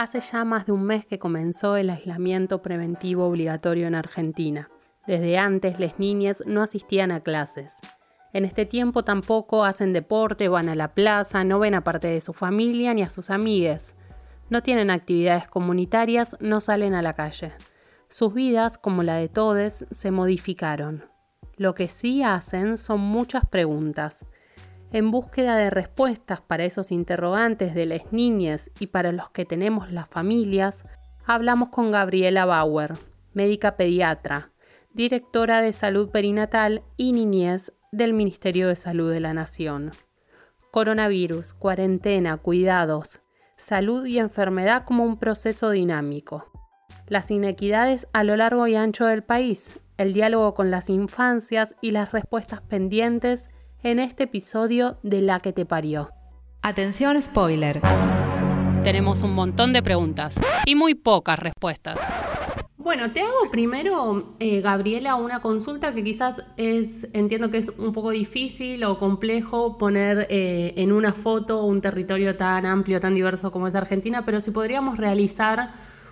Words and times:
Hace 0.00 0.20
ya 0.20 0.46
más 0.46 0.64
de 0.64 0.72
un 0.72 0.84
mes 0.84 1.04
que 1.04 1.18
comenzó 1.18 1.76
el 1.76 1.90
aislamiento 1.90 2.62
preventivo 2.62 3.26
obligatorio 3.26 3.86
en 3.86 3.94
Argentina. 3.94 4.70
Desde 5.06 5.36
antes 5.36 5.78
las 5.78 5.98
niñas 5.98 6.42
no 6.46 6.62
asistían 6.62 7.10
a 7.10 7.20
clases. 7.20 7.76
En 8.32 8.46
este 8.46 8.64
tiempo 8.64 9.04
tampoco 9.04 9.62
hacen 9.62 9.92
deporte, 9.92 10.48
van 10.48 10.70
a 10.70 10.74
la 10.74 10.94
plaza, 10.94 11.44
no 11.44 11.58
ven 11.58 11.74
a 11.74 11.84
parte 11.84 12.08
de 12.08 12.22
su 12.22 12.32
familia 12.32 12.94
ni 12.94 13.02
a 13.02 13.10
sus 13.10 13.28
amigues. 13.28 13.94
No 14.48 14.62
tienen 14.62 14.88
actividades 14.88 15.48
comunitarias, 15.48 16.34
no 16.40 16.62
salen 16.62 16.94
a 16.94 17.02
la 17.02 17.12
calle. 17.12 17.52
Sus 18.08 18.32
vidas, 18.32 18.78
como 18.78 19.02
la 19.02 19.16
de 19.16 19.28
todos, 19.28 19.84
se 19.90 20.10
modificaron. 20.10 21.04
Lo 21.58 21.74
que 21.74 21.88
sí 21.88 22.22
hacen 22.22 22.78
son 22.78 23.00
muchas 23.00 23.44
preguntas. 23.44 24.24
En 24.92 25.12
búsqueda 25.12 25.56
de 25.56 25.70
respuestas 25.70 26.40
para 26.40 26.64
esos 26.64 26.90
interrogantes 26.90 27.74
de 27.74 27.86
las 27.86 28.12
niñas 28.12 28.70
y 28.80 28.88
para 28.88 29.12
los 29.12 29.30
que 29.30 29.44
tenemos 29.44 29.92
las 29.92 30.08
familias, 30.08 30.84
hablamos 31.24 31.68
con 31.68 31.92
Gabriela 31.92 32.44
Bauer, 32.44 32.94
médica 33.32 33.76
pediatra, 33.76 34.50
directora 34.92 35.60
de 35.62 35.72
salud 35.72 36.10
perinatal 36.10 36.82
y 36.96 37.12
niñez 37.12 37.72
del 37.92 38.14
Ministerio 38.14 38.66
de 38.66 38.74
Salud 38.74 39.12
de 39.12 39.20
la 39.20 39.32
Nación. 39.32 39.92
Coronavirus, 40.72 41.54
cuarentena, 41.54 42.36
cuidados, 42.36 43.20
salud 43.56 44.06
y 44.06 44.18
enfermedad 44.18 44.84
como 44.84 45.04
un 45.04 45.18
proceso 45.18 45.70
dinámico. 45.70 46.46
Las 47.06 47.30
inequidades 47.30 48.08
a 48.12 48.24
lo 48.24 48.36
largo 48.36 48.66
y 48.66 48.74
ancho 48.74 49.06
del 49.06 49.22
país, 49.22 49.72
el 49.98 50.12
diálogo 50.14 50.54
con 50.54 50.72
las 50.72 50.88
infancias 50.88 51.76
y 51.80 51.92
las 51.92 52.10
respuestas 52.10 52.60
pendientes 52.62 53.50
en 53.82 53.98
este 53.98 54.24
episodio 54.24 54.98
de 55.02 55.22
La 55.22 55.40
que 55.40 55.52
te 55.52 55.64
parió. 55.64 56.10
Atención 56.62 57.20
spoiler. 57.20 57.80
Tenemos 58.84 59.22
un 59.22 59.34
montón 59.34 59.72
de 59.72 59.82
preguntas 59.82 60.38
y 60.66 60.74
muy 60.74 60.94
pocas 60.94 61.38
respuestas. 61.38 61.98
Bueno, 62.76 63.12
te 63.12 63.20
hago 63.20 63.50
primero, 63.50 64.34
eh, 64.40 64.60
Gabriela, 64.60 65.16
una 65.16 65.40
consulta 65.40 65.94
que 65.94 66.02
quizás 66.02 66.42
es, 66.56 67.06
entiendo 67.12 67.50
que 67.50 67.58
es 67.58 67.68
un 67.78 67.92
poco 67.92 68.10
difícil 68.10 68.82
o 68.84 68.98
complejo 68.98 69.78
poner 69.78 70.26
eh, 70.30 70.74
en 70.76 70.92
una 70.92 71.12
foto 71.12 71.64
un 71.64 71.80
territorio 71.80 72.36
tan 72.36 72.66
amplio, 72.66 73.00
tan 73.00 73.14
diverso 73.14 73.52
como 73.52 73.68
es 73.68 73.74
Argentina, 73.74 74.24
pero 74.24 74.40
si 74.40 74.50
podríamos 74.50 74.98
realizar 74.98 75.70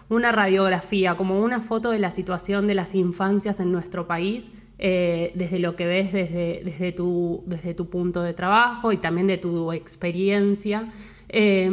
una 0.08 0.30
radiografía, 0.32 1.16
como 1.16 1.40
una 1.40 1.60
foto 1.60 1.90
de 1.90 1.98
la 1.98 2.10
situación 2.10 2.66
de 2.66 2.74
las 2.74 2.94
infancias 2.94 3.60
en 3.60 3.72
nuestro 3.72 4.06
país, 4.06 4.50
eh, 4.78 5.32
desde 5.34 5.58
lo 5.58 5.74
que 5.74 5.86
ves 5.86 6.12
desde, 6.12 6.60
desde, 6.64 6.92
tu, 6.92 7.42
desde 7.46 7.74
tu 7.74 7.90
punto 7.90 8.22
de 8.22 8.32
trabajo 8.32 8.92
y 8.92 8.98
también 8.98 9.26
de 9.26 9.38
tu 9.38 9.72
experiencia, 9.72 10.92
eh, 11.28 11.68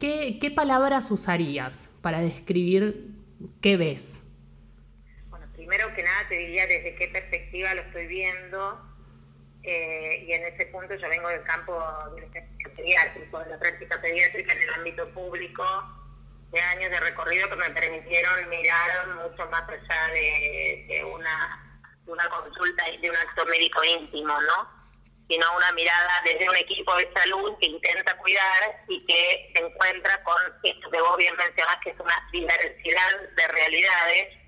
¿qué, 0.00 0.38
¿qué 0.40 0.50
palabras 0.50 1.10
usarías 1.10 1.88
para 2.02 2.20
describir 2.20 3.08
qué 3.62 3.76
ves? 3.76 4.26
Bueno, 5.30 5.46
primero 5.54 5.94
que 5.94 6.02
nada 6.02 6.28
te 6.28 6.36
diría 6.36 6.66
desde 6.66 6.94
qué 6.96 7.08
perspectiva 7.08 7.72
lo 7.74 7.82
estoy 7.82 8.06
viendo 8.06 8.80
eh, 9.62 10.24
y 10.26 10.32
en 10.32 10.44
ese 10.44 10.66
punto 10.66 10.94
yo 10.94 11.08
vengo 11.08 11.28
del 11.28 11.42
campo 11.44 11.78
pediátrico, 12.76 13.38
de 13.38 13.50
la 13.50 13.58
práctica 13.58 14.00
pediátrica 14.00 14.52
en 14.52 14.62
el 14.62 14.70
ámbito 14.74 15.08
público, 15.10 15.64
de 16.52 16.60
años 16.60 16.90
de 16.90 17.00
recorrido 17.00 17.48
que 17.48 17.56
me 17.56 17.70
permitieron 17.70 18.48
mirar 18.50 19.08
mucho 19.22 19.48
más 19.50 19.62
allá 19.68 20.12
de, 20.12 20.84
de 20.88 21.04
una, 21.04 21.73
de 22.04 22.12
una 22.12 22.28
consulta 22.28 22.88
y 22.90 22.98
de 22.98 23.10
un 23.10 23.16
acto 23.16 23.46
médico 23.46 23.82
íntimo, 23.84 24.40
¿no? 24.40 24.84
sino 25.28 25.46
una 25.56 25.72
mirada 25.72 26.22
desde 26.24 26.48
un 26.48 26.56
equipo 26.56 26.94
de 26.96 27.10
salud 27.12 27.56
que 27.58 27.66
intenta 27.66 28.16
cuidar 28.18 28.84
y 28.88 29.04
que 29.06 29.52
se 29.54 29.64
encuentra 29.64 30.22
con 30.22 30.36
esto 30.62 30.90
que 30.90 31.00
vos 31.00 31.16
bien 31.16 31.34
mencionás, 31.36 31.76
que 31.82 31.90
es 31.90 32.00
una 32.00 32.28
diversidad 32.30 33.20
de 33.34 33.48
realidades. 33.48 34.38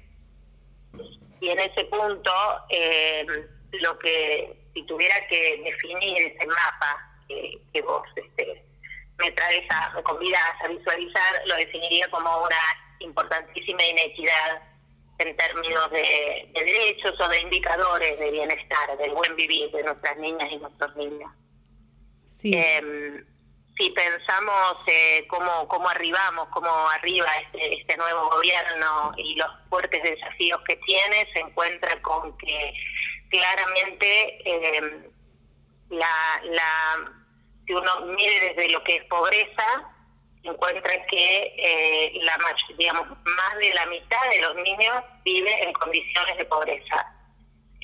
Y 1.41 1.51
en 1.51 1.59
ese 1.61 1.85
punto, 1.85 2.33
eh, 2.71 3.27
lo 3.73 3.99
que, 3.99 4.55
si 4.75 4.83
tuviera 4.87 5.15
que 5.29 5.63
definir 5.65 6.33
ese 6.33 6.47
mapa 6.47 7.11
que, 7.29 7.83
vos 7.83 8.03
este, 8.17 8.63
me 9.19 9.31
traes 9.33 9.65
a, 9.71 9.91
me 9.91 10.03
convidas 10.03 10.61
a 10.63 10.69
visualizar, 10.69 11.43
lo 11.47 11.57
definiría 11.57 12.09
como 12.11 12.45
una 12.45 12.57
importantísima 13.01 13.85
inequidad 13.85 14.63
en 15.19 15.37
términos 15.37 15.91
de, 15.91 16.51
de, 16.53 16.65
derechos 16.65 17.19
o 17.21 17.29
de 17.29 17.41
indicadores 17.41 18.19
de 18.19 18.31
bienestar, 18.31 18.99
del 18.99 19.13
buen 19.13 19.35
vivir 19.37 19.71
de 19.71 19.83
nuestras 19.83 20.17
niñas 20.19 20.51
y 20.51 20.57
nuestros 20.57 20.95
niños. 20.97 21.31
Sí. 22.27 22.53
Eh, 22.55 23.25
si 23.79 23.91
pensamos 23.91 24.77
eh, 24.87 25.27
cómo, 25.29 25.69
cómo 25.69 25.89
arribamos, 25.89 26.49
cómo 26.49 26.71
arriba 26.91 27.27
este, 27.45 27.81
este 27.81 27.97
nuevo 27.97 28.31
gobierno 28.31 29.13
y 29.17 29.35
los 29.35 29.49
fuertes 29.69 30.03
desafíos 30.03 30.61
que 30.67 30.77
tiene, 30.77 31.29
se 31.33 31.41
encuentra 31.41 32.01
con 32.03 32.37
que 32.39 32.73
claramente 33.29 34.39
eh, 34.45 35.11
la, 35.91 36.41
la, 36.45 37.13
si 37.67 37.75
uno 37.75 38.01
mire 38.17 38.49
desde 38.49 38.71
lo 38.71 38.83
que 38.83 38.97
es 38.97 39.05
pobreza, 39.05 39.96
encuentra 40.47 41.07
que 41.07 41.55
eh, 41.57 42.13
la 42.23 42.39
digamos 42.79 43.09
más 43.09 43.59
de 43.59 43.75
la 43.75 43.87
mitad 43.87 44.31
de 44.31 44.41
los 44.43 44.57
niños 44.57 45.03
vive 45.25 45.65
en 45.65 45.73
condiciones 45.73 46.37
de 46.39 46.45
pobreza, 46.45 47.07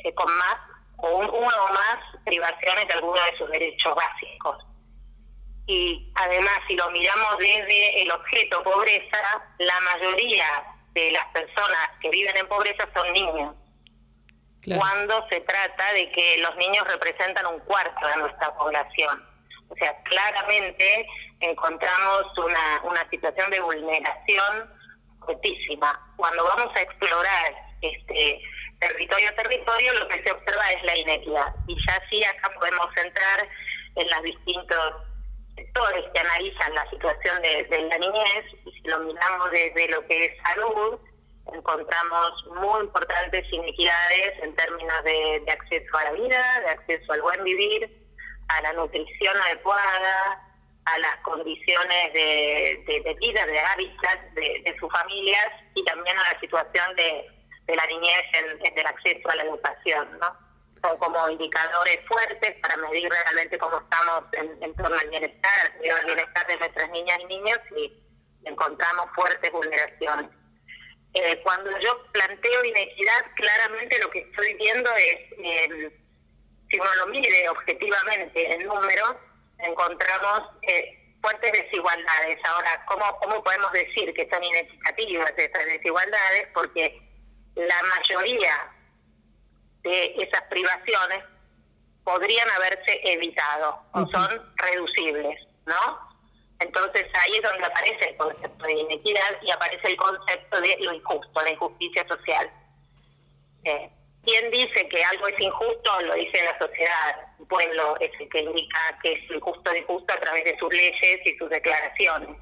eh, 0.04 0.14
con 0.14 0.32
más 0.36 0.56
o 0.98 1.18
un, 1.18 1.30
una 1.30 1.62
o 1.62 1.72
más 1.72 1.98
privaciones 2.24 2.88
de 2.88 2.94
algunos 2.94 3.24
de 3.24 3.38
sus 3.38 3.50
derechos 3.50 3.94
básicos. 3.94 4.64
Y 5.66 6.10
además, 6.16 6.58
si 6.66 6.74
lo 6.74 6.90
miramos 6.90 7.38
desde 7.38 8.02
el 8.02 8.10
objeto 8.10 8.62
pobreza, 8.62 9.44
la 9.58 9.80
mayoría 9.80 10.64
de 10.92 11.12
las 11.12 11.26
personas 11.26 11.90
que 12.00 12.10
viven 12.10 12.36
en 12.36 12.48
pobreza 12.48 12.88
son 12.94 13.12
niños. 13.12 13.54
Claro. 14.62 14.80
Cuando 14.80 15.28
se 15.28 15.40
trata 15.40 15.92
de 15.92 16.10
que 16.12 16.38
los 16.38 16.56
niños 16.56 16.86
representan 16.88 17.46
un 17.46 17.60
cuarto 17.60 18.06
de 18.06 18.16
nuestra 18.16 18.54
población. 18.54 19.28
O 19.68 19.74
sea, 19.76 19.96
claramente 20.02 21.06
encontramos 21.42 22.26
una, 22.38 22.80
una 22.84 23.08
situación 23.10 23.50
de 23.50 23.60
vulneración 23.60 24.70
altísima. 25.28 26.00
Cuando 26.16 26.44
vamos 26.44 26.74
a 26.76 26.80
explorar 26.80 27.54
este 27.80 28.40
territorio 28.80 29.28
a 29.28 29.32
territorio, 29.32 29.94
lo 29.94 30.08
que 30.08 30.22
se 30.22 30.32
observa 30.32 30.72
es 30.72 30.82
la 30.84 30.96
inequidad. 30.96 31.54
Y 31.66 31.76
ya 31.86 32.02
sí 32.10 32.24
acá 32.24 32.50
podemos 32.58 32.88
entrar 32.96 33.48
en 33.96 34.08
los 34.08 34.22
distintos 34.22 34.94
sectores 35.54 36.04
que 36.12 36.20
analizan 36.20 36.74
la 36.74 36.88
situación 36.90 37.42
de, 37.42 37.88
la 37.88 37.98
niñez, 37.98 38.44
y 38.64 38.72
si 38.72 38.88
lo 38.88 39.00
miramos 39.00 39.50
desde 39.50 39.88
lo 39.88 40.06
que 40.06 40.24
es 40.26 40.42
salud, 40.42 40.98
encontramos 41.52 42.46
muy 42.56 42.80
importantes 42.80 43.44
inequidades 43.52 44.42
en 44.42 44.54
términos 44.54 45.04
de, 45.04 45.44
acceso 45.50 45.96
a 45.98 46.04
la 46.04 46.12
vida, 46.12 46.60
de 46.60 46.70
acceso 46.70 47.12
al 47.12 47.22
buen 47.22 47.44
vivir, 47.44 47.90
a 48.48 48.62
la 48.62 48.72
nutrición 48.74 49.36
adecuada, 49.48 50.51
a 50.84 50.98
las 50.98 51.16
condiciones 51.18 52.12
de, 52.12 53.16
vida, 53.20 53.46
de 53.46 53.60
hábitat 53.60 54.20
de, 54.34 54.76
sus 54.78 54.90
familias 54.92 55.48
y 55.74 55.84
también 55.84 56.16
a 56.18 56.32
la 56.32 56.40
situación 56.40 56.94
de, 56.96 57.28
la 57.74 57.86
niñez 57.86 58.22
en, 58.34 58.78
el 58.78 58.86
acceso 58.86 59.30
a 59.30 59.36
la 59.36 59.44
educación, 59.44 60.18
¿no? 60.18 60.36
Son 60.82 60.98
como 60.98 61.28
indicadores 61.30 62.00
fuertes 62.06 62.56
para 62.60 62.76
medir 62.76 63.08
realmente 63.08 63.56
cómo 63.56 63.78
estamos 63.78 64.24
en, 64.32 64.74
torno 64.74 64.98
al 64.98 65.08
bienestar, 65.08 65.72
al 65.98 66.06
bienestar 66.06 66.46
de 66.48 66.56
nuestras 66.56 66.90
niñas 66.90 67.18
y 67.20 67.24
niños 67.26 67.58
y 67.76 67.92
encontramos 68.44 69.06
fuertes 69.14 69.52
vulneraciones. 69.52 70.28
Eh, 71.14 71.40
cuando 71.42 71.70
yo 71.78 72.02
planteo 72.12 72.64
inequidad, 72.64 73.26
claramente 73.36 73.98
lo 74.00 74.10
que 74.10 74.20
estoy 74.20 74.54
viendo 74.54 74.90
es, 74.96 75.18
eh, 75.38 76.00
si 76.68 76.80
uno 76.80 76.94
lo 76.96 77.06
mire 77.08 77.48
objetivamente 77.50 78.54
en 78.54 78.66
números, 78.66 79.16
encontramos 79.62 80.42
eh, 80.62 81.16
fuertes 81.20 81.52
desigualdades. 81.52 82.38
Ahora, 82.44 82.84
¿cómo, 82.86 83.04
¿cómo 83.20 83.42
podemos 83.42 83.72
decir 83.72 84.12
que 84.14 84.28
son 84.28 84.42
inequitativas 84.42 85.32
esas 85.36 85.64
desigualdades? 85.66 86.48
Porque 86.52 87.00
la 87.54 87.80
mayoría 87.82 88.72
de 89.82 90.14
esas 90.22 90.42
privaciones 90.42 91.24
podrían 92.04 92.48
haberse 92.50 93.00
evitado 93.04 93.80
o 93.92 94.06
son 94.08 94.54
reducibles, 94.56 95.40
¿no? 95.66 96.12
Entonces 96.58 97.06
ahí 97.14 97.34
es 97.34 97.42
donde 97.42 97.64
aparece 97.64 98.10
el 98.10 98.16
concepto 98.16 98.64
de 98.64 98.72
inequidad 98.72 99.42
y 99.42 99.50
aparece 99.50 99.88
el 99.88 99.96
concepto 99.96 100.60
de 100.60 100.76
lo 100.80 100.92
injusto, 100.92 101.42
la 101.42 101.50
injusticia 101.50 102.06
social. 102.06 102.50
Eh, 103.64 103.90
¿Quién 104.24 104.50
dice 104.50 104.88
que 104.88 105.04
algo 105.04 105.26
es 105.28 105.40
injusto? 105.40 106.00
Lo 106.02 106.14
dice 106.14 106.44
la 106.44 106.58
sociedad. 106.58 107.16
El 107.40 107.46
pueblo 107.46 107.96
es 108.00 108.10
el 108.20 108.28
que 108.28 108.40
indica 108.40 108.98
que 109.02 109.12
es 109.14 109.30
injusto 109.30 109.70
o 109.70 109.76
injusto 109.76 110.14
a 110.14 110.18
través 110.18 110.44
de 110.44 110.58
sus 110.58 110.72
leyes 110.72 111.20
y 111.26 111.36
sus 111.38 111.50
declaraciones. 111.50 112.36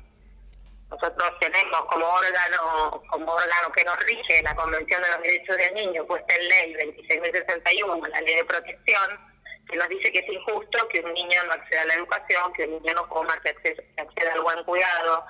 Nosotros 0.91 1.33
tenemos 1.39 1.83
como 1.87 2.05
órgano 2.05 3.03
como 3.09 3.33
órgano 3.33 3.73
que 3.73 3.85
nos 3.85 3.97
rige 4.05 4.43
la 4.43 4.55
Convención 4.57 5.01
de 5.03 5.09
los 5.09 5.23
Derechos 5.23 5.57
del 5.57 5.75
Niño, 5.75 6.05
puesta 6.05 6.35
en 6.35 6.49
ley 6.49 6.75
26.061, 6.75 8.09
la 8.09 8.21
ley 8.23 8.35
de 8.35 8.45
protección, 8.45 9.31
que 9.71 9.77
nos 9.77 9.89
dice 9.89 10.11
que 10.11 10.19
es 10.19 10.29
injusto 10.29 10.89
que 10.89 11.01
un 11.01 11.15
niño 11.15 11.45
no 11.45 11.53
acceda 11.53 11.83
a 11.83 11.87
la 11.87 11.95
educación, 11.95 12.53
que 12.55 12.65
un 12.65 12.83
niño 12.83 12.95
no 12.95 13.09
coma, 13.09 13.41
que 13.41 13.51
acceda, 13.51 14.33
al 14.33 14.43
buen 14.43 14.65
cuidado, 14.65 15.25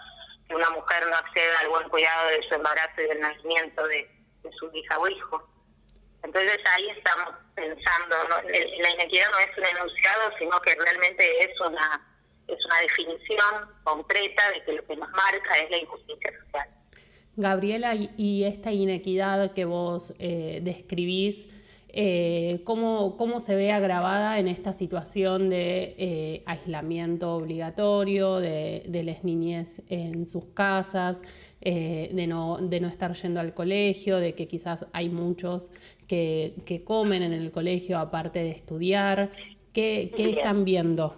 que 0.49 0.55
una 0.55 0.71
mujer 0.71 1.07
no 1.07 1.17
acceda 1.17 1.61
al 1.61 1.69
buen 1.69 1.89
cuidado 1.91 2.29
de 2.31 2.43
su 2.49 2.55
embarazo 2.55 3.03
y 3.03 3.05
del 3.05 3.21
nacimiento 3.21 3.87
de, 3.87 4.11
su 4.59 4.71
hija 4.73 4.99
o 4.99 5.09
hijo. 5.09 5.47
Entonces 6.23 6.59
ahí 6.67 6.89
estamos 6.91 7.35
pensando, 7.55 8.17
la 8.29 8.91
inequidad 8.91 9.31
no 9.31 9.39
es 9.39 9.59
un 9.59 9.65
enunciado, 9.65 10.33
sino 10.39 10.61
que 10.61 10.75
realmente 10.75 11.45
es 11.45 11.61
una 11.61 12.07
es 12.47 12.67
una 12.67 12.81
definición 12.81 13.71
concreta 13.85 14.51
de 14.51 14.65
que 14.65 14.73
lo 14.73 14.87
que 14.87 14.97
nos 14.97 15.09
marca 15.11 15.59
es 15.59 15.71
la 15.71 15.79
injusticia 15.79 16.33
social. 16.41 16.69
Gabriela, 17.37 17.95
y 17.95 18.45
esta 18.45 18.73
inequidad 18.73 19.55
que 19.55 19.65
vos 19.65 20.13
eh, 20.19 20.59
describís, 20.63 21.47
eh, 21.93 22.61
¿cómo, 22.65 23.17
¿cómo, 23.17 23.41
se 23.41 23.57
ve 23.57 23.73
agravada 23.73 24.39
en 24.39 24.49
esta 24.49 24.73
situación 24.73 25.51
de 25.51 25.95
eh, 25.99 26.43
aislamiento 26.47 27.35
obligatorio, 27.35 28.37
de, 28.37 28.83
de, 28.87 29.03
las 29.03 29.25
niñez 29.25 29.83
en 29.89 30.27
sus 30.27 30.45
casas, 30.55 31.23
eh, 31.61 32.11
de, 32.13 32.27
no, 32.27 32.59
de 32.59 32.81
no 32.81 32.89
estar 32.89 33.13
yendo 33.15 33.41
al 33.41 33.55
colegio, 33.55 34.19
de 34.19 34.35
que 34.35 34.47
quizás 34.47 34.87
hay 34.93 35.09
muchos 35.09 35.71
que, 36.07 36.55
que 36.67 36.85
comen 36.85 37.23
en 37.23 37.33
el 37.33 37.51
colegio 37.51 37.99
aparte 37.99 38.39
de 38.39 38.51
estudiar? 38.51 39.31
¿Qué, 39.73 40.13
qué 40.17 40.31
están 40.31 40.65
viendo? 40.65 41.17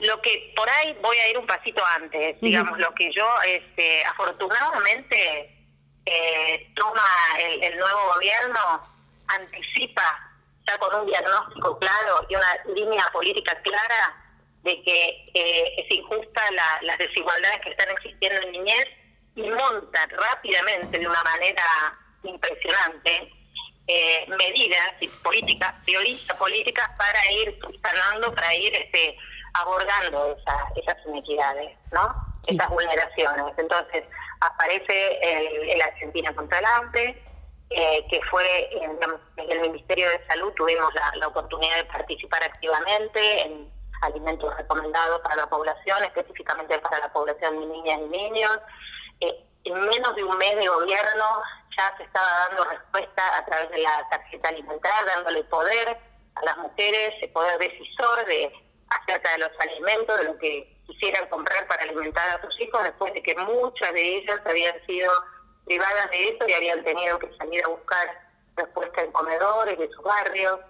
Lo 0.00 0.20
que 0.20 0.52
por 0.56 0.68
ahí 0.68 0.96
voy 1.02 1.16
a 1.16 1.30
ir 1.30 1.38
un 1.38 1.46
pasito 1.46 1.82
antes, 2.00 2.40
digamos, 2.40 2.78
lo 2.78 2.92
que 2.94 3.10
yo 3.12 3.26
este, 3.46 4.04
afortunadamente 4.04 5.50
toma 6.74 7.02
el, 7.40 7.62
el 7.62 7.78
nuevo 7.78 8.00
gobierno 8.14 8.93
anticipa 9.28 10.30
ya 10.66 10.78
con 10.78 10.94
un 11.00 11.06
diagnóstico 11.06 11.78
claro 11.78 12.26
y 12.28 12.36
una 12.36 12.56
línea 12.74 13.06
política 13.12 13.60
clara 13.62 14.24
de 14.62 14.82
que 14.82 15.30
eh, 15.34 15.74
es 15.76 15.90
injusta 15.90 16.42
las 16.82 16.98
desigualdades 16.98 17.60
que 17.60 17.70
están 17.70 17.90
existiendo 17.90 18.40
en 18.42 18.52
niñez 18.52 18.86
y 19.36 19.42
monta 19.42 20.06
rápidamente 20.06 20.98
de 20.98 21.06
una 21.06 21.22
manera 21.22 21.64
impresionante 22.22 23.30
eh, 23.86 24.24
medidas 24.28 24.94
y 25.00 25.08
políticas, 25.08 25.74
prioriza 25.84 26.34
políticas 26.38 26.88
para 26.96 27.32
ir 27.32 27.58
sanando, 27.82 28.34
para 28.34 28.54
ir 28.54 28.74
este, 28.74 29.16
abordando 29.52 30.34
esas 30.76 30.96
inequidades, 31.06 31.76
¿no? 31.92 32.14
Esas 32.46 32.68
vulneraciones. 32.70 33.58
Entonces, 33.58 34.04
aparece 34.40 35.18
el, 35.20 35.70
el 35.70 35.82
Argentina 35.82 36.34
contra 36.34 36.60
el 36.60 36.64
hambre, 36.64 37.22
eh, 37.70 38.06
que 38.10 38.20
fue 38.30 38.44
en, 38.72 38.98
el 39.50 39.60
Ministerio 39.60 40.08
de 40.10 40.26
Salud 40.26 40.52
tuvimos 40.54 40.90
la, 41.16 41.28
oportunidad 41.28 41.76
de 41.76 41.84
participar 41.84 42.42
activamente 42.42 43.42
en 43.42 43.72
alimentos 44.02 44.54
recomendados 44.56 45.20
para 45.22 45.36
la 45.36 45.46
población, 45.48 46.04
específicamente 46.04 46.78
para 46.78 46.98
la 46.98 47.12
población 47.12 47.60
de 47.60 47.66
niñas 47.66 48.00
y 48.00 48.08
niños. 48.08 48.58
Eh, 49.20 49.44
en 49.64 49.80
menos 49.80 50.14
de 50.14 50.24
un 50.24 50.36
mes 50.36 50.56
de 50.56 50.68
gobierno 50.68 51.42
ya 51.76 51.96
se 51.96 52.04
estaba 52.04 52.48
dando 52.48 52.64
respuesta 52.64 53.38
a 53.38 53.44
través 53.46 53.70
de 53.70 53.78
la 53.78 54.06
tarjeta 54.10 54.50
alimentaria, 54.50 55.14
dándole 55.14 55.42
poder 55.44 55.98
a 56.34 56.44
las 56.44 56.56
mujeres, 56.58 57.14
el 57.22 57.30
poder 57.30 57.58
decisor 57.58 58.26
de 58.26 58.52
acerca 58.90 59.32
de 59.32 59.38
los 59.38 59.50
alimentos, 59.58 60.18
de 60.18 60.24
lo 60.24 60.38
que 60.38 60.76
quisieran 60.86 61.28
comprar 61.28 61.66
para 61.66 61.82
alimentar 61.82 62.28
a 62.28 62.42
sus 62.42 62.60
hijos, 62.60 62.82
después 62.84 63.14
de 63.14 63.22
que 63.22 63.34
muchas 63.36 63.92
de 63.92 64.16
ellas 64.18 64.40
habían 64.44 64.74
sido 64.86 65.10
privadas 65.64 66.10
de 66.10 66.28
eso 66.28 66.46
y 66.46 66.52
habían 66.52 66.84
tenido 66.84 67.18
que 67.18 67.34
salir 67.36 67.64
a 67.64 67.68
buscar 67.68 68.24
respuesta 68.56 69.02
en 69.02 69.12
comedores 69.12 69.78
de 69.78 69.88
sus 69.88 70.02
barrios. 70.04 70.60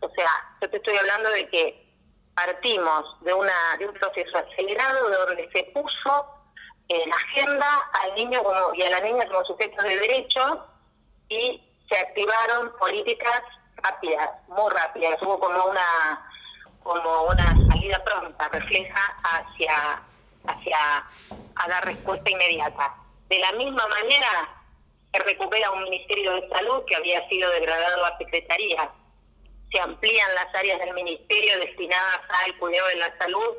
O 0.00 0.08
sea, 0.10 0.28
yo 0.60 0.70
te 0.70 0.76
estoy 0.76 0.96
hablando 0.96 1.30
de 1.30 1.48
que 1.48 1.92
partimos 2.34 3.20
de 3.20 3.34
una 3.34 3.76
de 3.78 3.86
un 3.86 3.94
proceso 3.94 4.38
acelerado 4.38 5.10
donde 5.26 5.48
se 5.52 5.64
puso 5.74 6.26
en 6.88 7.12
agenda 7.12 7.90
al 8.02 8.14
niño 8.14 8.42
como, 8.42 8.74
y 8.74 8.82
a 8.82 8.90
la 8.90 9.00
niña 9.00 9.26
como 9.26 9.44
sujetos 9.44 9.84
de 9.84 9.98
derecho 9.98 10.66
y 11.28 11.62
se 11.88 11.98
activaron 11.98 12.72
políticas 12.78 13.42
rápidas, 13.76 14.30
muy 14.48 14.70
rápidas. 14.70 15.20
Hubo 15.22 15.38
como 15.38 15.64
una 15.66 16.28
como 16.82 17.22
una 17.24 17.56
salida 17.68 18.02
pronta, 18.04 18.48
refleja 18.48 19.00
hacia 19.22 20.02
hacia 20.46 21.04
dar 21.68 21.84
respuesta 21.84 22.28
inmediata. 22.28 23.01
De 23.32 23.38
la 23.38 23.52
misma 23.52 23.86
manera, 23.86 24.62
se 25.10 25.22
recupera 25.22 25.70
un 25.70 25.84
Ministerio 25.84 26.34
de 26.34 26.46
Salud 26.50 26.84
que 26.86 26.96
había 26.96 27.26
sido 27.30 27.50
degradado 27.52 28.04
a 28.04 28.18
Secretaría. 28.18 28.90
Se 29.72 29.80
amplían 29.80 30.34
las 30.34 30.54
áreas 30.54 30.78
del 30.80 30.92
Ministerio 30.92 31.58
destinadas 31.60 32.20
al 32.44 32.54
cuidado 32.58 32.88
de 32.88 32.96
la 32.96 33.16
salud 33.16 33.56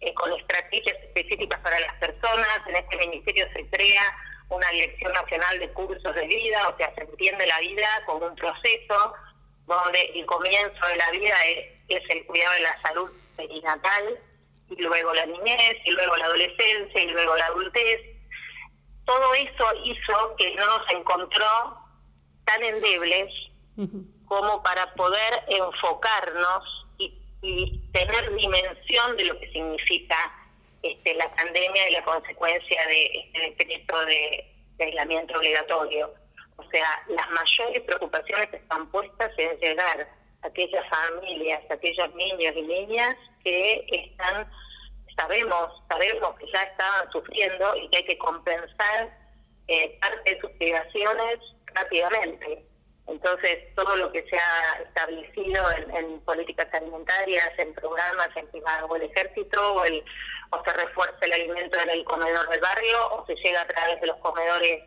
eh, 0.00 0.12
con 0.14 0.32
estrategias 0.32 0.96
específicas 1.00 1.60
para 1.60 1.78
las 1.78 1.94
personas. 2.00 2.58
En 2.66 2.74
este 2.74 2.96
Ministerio 2.96 3.46
se 3.52 3.64
crea 3.70 4.02
una 4.48 4.68
Dirección 4.70 5.12
Nacional 5.12 5.60
de 5.60 5.72
Cursos 5.74 6.12
de 6.12 6.26
Vida, 6.26 6.68
o 6.70 6.76
sea, 6.76 6.92
se 6.96 7.02
entiende 7.02 7.46
la 7.46 7.60
vida 7.60 7.88
como 8.06 8.26
un 8.26 8.34
proceso 8.34 9.14
donde 9.68 10.10
el 10.12 10.26
comienzo 10.26 10.86
de 10.88 10.96
la 10.96 11.10
vida 11.12 11.36
es, 11.46 11.66
es 11.86 12.02
el 12.10 12.26
cuidado 12.26 12.52
de 12.54 12.62
la 12.62 12.82
salud 12.82 13.12
perinatal, 13.36 14.18
y 14.70 14.82
luego 14.82 15.14
la 15.14 15.26
niñez, 15.26 15.76
y 15.84 15.92
luego 15.92 16.16
la 16.16 16.24
adolescencia, 16.24 17.00
y 17.00 17.10
luego 17.10 17.36
la 17.36 17.46
adultez 17.46 18.13
todo 19.04 19.34
eso 19.34 19.64
hizo 19.84 20.36
que 20.36 20.54
no 20.54 20.66
nos 20.66 20.90
encontró 20.90 21.78
tan 22.44 22.62
endebles 22.62 23.32
como 24.26 24.62
para 24.62 24.92
poder 24.94 25.44
enfocarnos 25.48 26.86
y, 26.98 27.80
tener 27.92 28.34
dimensión 28.36 29.16
de 29.18 29.26
lo 29.26 29.38
que 29.38 29.50
significa 29.52 30.16
este, 30.82 31.14
la 31.14 31.30
pandemia 31.34 31.90
y 31.90 31.92
la 31.92 32.04
consecuencia 32.04 32.86
de 32.86 33.04
este 33.04 33.40
decreto 33.58 34.04
de, 34.06 34.50
aislamiento 34.80 35.38
obligatorio. 35.38 36.12
O 36.56 36.64
sea, 36.70 37.02
las 37.08 37.28
mayores 37.30 37.82
preocupaciones 37.82 38.52
están 38.52 38.90
puestas 38.90 39.30
en 39.36 39.56
llegar 39.58 40.08
a 40.42 40.46
aquellas 40.46 40.84
familias, 40.88 41.62
a 41.70 41.74
aquellos 41.74 42.14
niños 42.14 42.54
y 42.56 42.62
niñas 42.62 43.16
que 43.44 43.86
están 43.90 44.50
sabemos, 45.16 45.82
sabemos 45.88 46.38
que 46.38 46.46
ya 46.52 46.62
estaban 46.62 47.10
sufriendo 47.10 47.76
y 47.76 47.88
que 47.88 47.96
hay 47.98 48.04
que 48.04 48.18
compensar 48.18 49.16
eh, 49.68 49.98
parte 50.00 50.34
de 50.34 50.40
sus 50.40 50.50
privaciones 50.52 51.38
rápidamente. 51.74 52.64
Entonces, 53.06 53.74
todo 53.74 53.96
lo 53.96 54.10
que 54.12 54.22
se 54.28 54.36
ha 54.36 54.82
establecido 54.82 55.62
en, 55.72 56.20
políticas 56.20 56.72
alimentarias, 56.72 57.50
en 57.58 57.74
programas, 57.74 58.28
en 58.34 58.48
o 58.88 58.96
el 58.96 59.02
ejército, 59.02 59.74
o, 59.74 59.84
el, 59.84 60.02
o 60.50 60.64
se 60.64 60.72
refuerza 60.72 61.18
el 61.22 61.32
alimento 61.32 61.78
en 61.80 61.90
el 61.90 62.04
comedor 62.04 62.48
del 62.48 62.60
barrio, 62.60 63.14
o 63.14 63.26
se 63.26 63.34
llega 63.36 63.60
a 63.60 63.66
través 63.66 64.00
de 64.00 64.06
los 64.06 64.16
comedores 64.18 64.82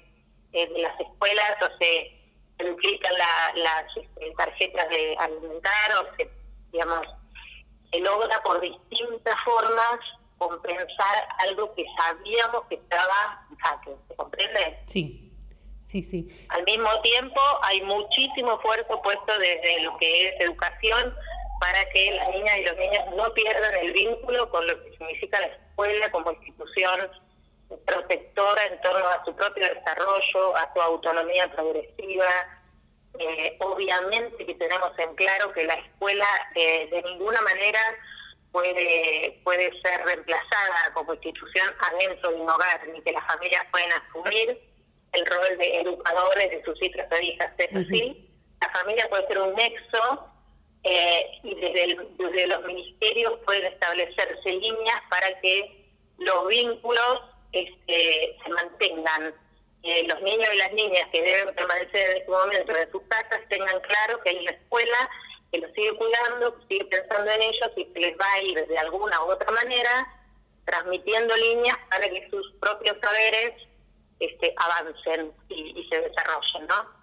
eh, 0.54 0.68
de 0.68 0.80
las 0.80 1.00
escuelas, 1.00 1.58
o 1.62 1.78
se, 1.78 2.14
duplican 2.58 3.14
las 3.56 3.86
este, 3.96 4.34
tarjetas 4.36 4.90
de 4.90 5.16
alimentar, 5.20 5.92
o 6.02 6.16
se, 6.16 6.28
digamos, 6.72 7.06
se 7.92 8.00
logra 8.00 8.42
por 8.42 8.60
distintas 8.60 9.36
formas 9.46 10.00
compensar 10.38 11.28
algo 11.40 11.74
que 11.76 11.86
sabíamos 11.98 12.64
que 12.70 12.76
estaba 12.76 13.46
en 13.50 13.58
jaque. 13.58 13.96
¿Se 14.08 14.16
comprende? 14.16 14.80
Sí. 14.86 15.24
Sí, 15.86 16.04
sí. 16.04 16.28
Al 16.50 16.66
mismo 16.66 16.90
tiempo, 17.02 17.40
hay 17.62 17.82
muchísimo 17.82 18.56
esfuerzo 18.56 19.02
puesto 19.02 19.40
desde 19.40 19.82
lo 19.84 19.98
que 19.98 20.28
es 20.28 20.42
educación 20.42 21.16
para 21.62 21.90
que 21.90 22.12
las 22.12 22.30
niñas 22.30 22.58
y 22.58 22.64
los 22.66 22.78
niños 22.78 23.06
no 23.16 23.34
pierdan 23.34 23.74
el 23.76 23.94
vínculo 23.94 24.50
con 24.50 24.68
lo 24.68 24.84
que 24.84 24.92
significa 24.92 25.40
la 25.40 25.48
escuela 25.48 26.12
como 26.12 26.32
institución 26.32 27.10
protectora 27.86 28.64
en 28.66 28.82
torno 28.82 29.08
a 29.08 29.24
su 29.26 29.36
propio 29.36 29.66
desarrollo, 29.66 30.56
a 30.56 30.74
su 30.74 30.82
autonomía 30.82 31.50
progresiva. 31.52 32.28
Eh, 33.20 33.58
obviamente 33.62 34.46
que 34.46 34.54
tenemos 34.56 34.92
en 35.00 35.16
claro 35.16 35.52
que 35.54 35.64
la 35.64 35.74
escuela 35.74 36.28
eh, 36.54 36.88
de 36.92 37.02
ninguna 37.02 37.42
manera 37.42 37.80
puede, 38.52 39.40
puede 39.44 39.72
ser 39.82 40.06
reemplazada 40.06 40.94
como 40.94 41.14
institución 41.14 41.68
adentro 41.80 42.32
de 42.32 42.36
un 42.36 42.50
hogar, 42.50 42.88
ni 42.88 43.02
que 43.02 43.12
las 43.12 43.26
familias 43.28 43.64
pueden 43.72 43.92
asumir 43.92 44.60
el 45.14 45.26
rol 45.26 45.58
de 45.58 45.82
educadores 45.82 46.52
de 46.52 46.64
sus 46.64 46.82
hijos 46.82 47.06
o 47.12 47.22
hijas. 47.22 47.52
Es 47.58 47.76
así, 47.76 48.30
la 48.62 48.70
familia 48.70 49.08
puede 49.10 49.28
ser 49.28 49.40
un 49.40 49.56
nexo 49.56 50.30
eh, 50.84 51.26
y 51.44 51.56
desde, 51.56 52.48
los 52.48 52.64
ministerios 52.66 53.40
pueden 53.46 53.66
establecerse 53.66 54.50
líneas 54.50 55.02
para 55.10 55.40
que 55.42 55.86
los 56.18 56.48
vínculos 56.48 57.22
este, 57.52 58.38
se 58.44 58.50
mantengan. 58.50 59.34
Eh, 59.84 60.06
los 60.08 60.22
niños 60.22 60.50
y 60.54 60.58
las 60.58 60.74
niñas 60.74 61.08
que 61.12 61.22
deben 61.22 61.54
permanecer 61.56 62.10
en 62.10 62.18
este 62.18 62.32
momento 62.32 62.76
en 62.76 62.92
sus 62.92 63.02
casas 63.04 63.40
tengan 63.48 63.80
claro 63.82 64.20
que 64.22 64.32
hay 64.32 64.38
una 64.40 64.52
escuela 64.52 65.10
que 65.52 65.60
los 65.60 65.72
sigue 65.74 65.94
cuidando, 65.96 66.58
que 66.58 66.68
sigue 66.68 66.86
pensando 66.86 67.30
en 67.32 67.42
ellos 67.42 67.72
y 67.76 67.86
que 67.86 68.00
les 68.00 68.16
va 68.18 68.32
a 68.34 68.42
ir 68.42 68.66
de 68.68 68.78
alguna 68.78 69.24
u 69.24 69.32
otra 69.32 69.52
manera 69.52 70.08
transmitiendo 70.66 71.36
líneas 71.36 71.78
para 71.90 72.08
que 72.10 72.30
sus 72.30 72.54
propios 72.60 72.96
saberes 73.02 73.54
este, 74.20 74.54
avancen 74.58 75.32
y, 75.50 75.88
se 75.90 76.02
desarrollen, 76.02 76.68
¿no? 76.68 76.98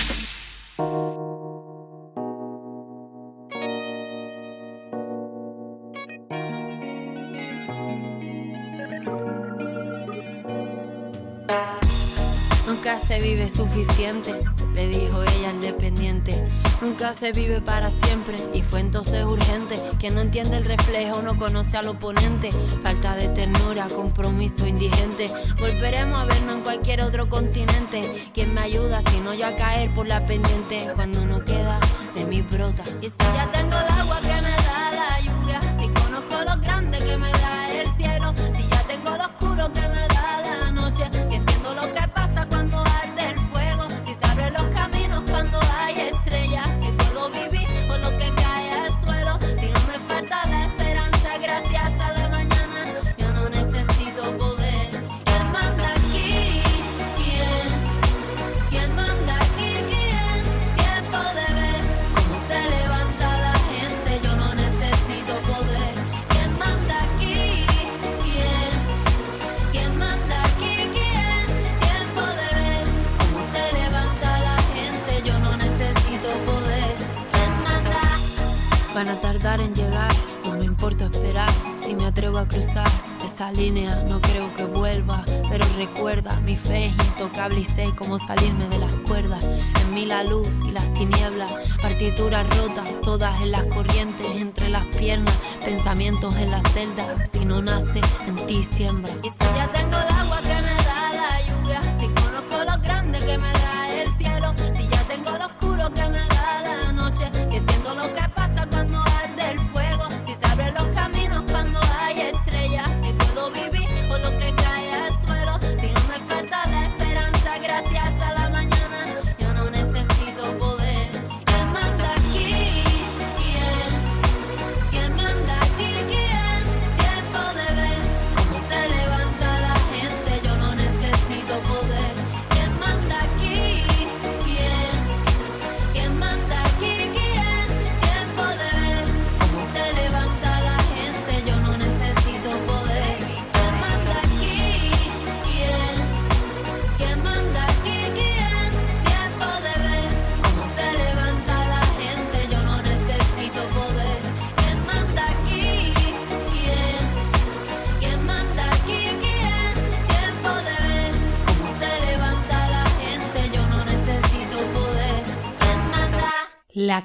se 13.07 13.21
vive 13.21 13.47
suficiente, 13.47 14.37
le 14.73 14.87
dijo 14.89 15.23
ella 15.23 15.51
al 15.51 15.61
dependiente. 15.61 16.45
Nunca 16.81 17.13
se 17.13 17.31
vive 17.31 17.61
para 17.61 17.89
siempre 17.89 18.35
y 18.53 18.61
fue 18.61 18.81
entonces 18.81 19.23
urgente. 19.23 19.79
Que 19.97 20.11
no 20.11 20.19
entiende 20.19 20.57
el 20.57 20.65
reflejo, 20.65 21.21
no 21.21 21.37
conoce 21.37 21.77
al 21.77 21.87
oponente. 21.87 22.51
Falta 22.83 23.15
de 23.15 23.29
ternura, 23.29 23.87
compromiso 23.87 24.67
indigente. 24.67 25.29
Volveremos 25.59 26.19
a 26.19 26.25
vernos 26.25 26.57
en 26.57 26.61
cualquier 26.61 27.01
otro 27.01 27.29
continente. 27.29 28.29
¿Quién 28.33 28.53
me 28.53 28.61
ayuda 28.61 29.01
si 29.09 29.19
no 29.21 29.33
yo 29.33 29.47
a 29.47 29.55
caer 29.55 29.93
por 29.93 30.05
la 30.05 30.25
pendiente? 30.25 30.91
Cuando 30.95 31.25
no 31.25 31.43
queda 31.45 31.79
de 32.13 32.25
mi 32.25 32.41
brota. 32.41 32.83
Y 33.01 33.05
si 33.05 33.15
ya 33.35 33.49
tengo 33.51 33.77
el 33.77 33.96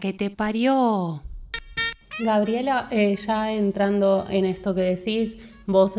Que 0.00 0.12
te 0.12 0.30
parió. 0.30 1.22
Gabriela, 2.18 2.88
eh, 2.90 3.16
ya 3.16 3.52
entrando 3.52 4.26
en 4.28 4.44
esto 4.44 4.74
que 4.74 4.82
decís, 4.82 5.36
Vos 5.66 5.94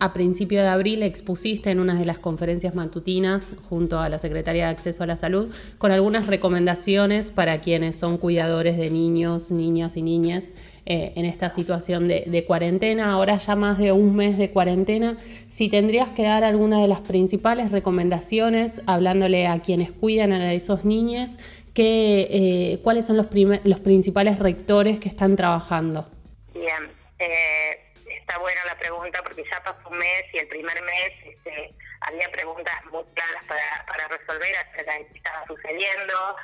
a 0.00 0.12
principio 0.12 0.60
de 0.60 0.66
abril 0.66 1.04
expusiste 1.04 1.70
en 1.70 1.78
una 1.78 1.94
de 1.94 2.04
las 2.04 2.18
conferencias 2.18 2.74
matutinas 2.74 3.54
junto 3.68 4.00
a 4.00 4.08
la 4.08 4.18
Secretaría 4.18 4.64
de 4.64 4.70
Acceso 4.70 5.04
a 5.04 5.06
la 5.06 5.16
Salud 5.16 5.48
con 5.78 5.92
algunas 5.92 6.26
recomendaciones 6.26 7.30
para 7.30 7.58
quienes 7.60 7.96
son 7.96 8.18
cuidadores 8.18 8.76
de 8.76 8.90
niños, 8.90 9.52
niñas 9.52 9.96
y 9.96 10.02
niñas 10.02 10.52
eh, 10.86 11.12
en 11.14 11.24
esta 11.24 11.50
situación 11.50 12.08
de, 12.08 12.44
cuarentena. 12.46 13.12
Ahora 13.12 13.38
ya 13.38 13.54
más 13.54 13.78
de 13.78 13.92
un 13.92 14.16
mes 14.16 14.38
de 14.38 14.50
cuarentena, 14.50 15.18
si 15.48 15.68
tendrías 15.68 16.10
que 16.10 16.24
dar 16.24 16.42
alguna 16.42 16.80
de 16.80 16.88
las 16.88 17.00
principales 17.00 17.70
recomendaciones 17.70 18.82
hablándole 18.86 19.46
a 19.46 19.60
quienes 19.60 19.92
cuidan 19.92 20.32
a 20.32 20.52
esos 20.52 20.84
niños, 20.84 21.38
que, 21.74 22.28
eh, 22.30 22.80
cuáles 22.82 23.06
son 23.06 23.16
los, 23.16 23.26
los 23.64 23.80
principales 23.80 24.38
rectores 24.38 25.00
que 25.00 25.08
están 25.08 25.36
trabajando. 25.36 26.08
Bien. 26.54 26.90
Eh 27.18 27.84
está 28.24 28.38
buena 28.38 28.64
la 28.64 28.78
pregunta 28.78 29.22
porque 29.22 29.44
ya 29.50 29.62
pasó 29.62 29.88
un 29.88 29.98
mes 29.98 30.24
y 30.32 30.38
el 30.38 30.48
primer 30.48 30.82
mes 30.82 31.12
este, 31.24 31.74
había 32.00 32.30
preguntas 32.30 32.74
muy 32.90 33.04
claras 33.14 33.44
para, 33.46 33.84
para 33.86 34.08
resolver 34.08 34.56
acerca 34.56 34.92
de 34.94 35.06
qué 35.08 35.18
estaba 35.18 35.46
sucediendo. 35.46 36.36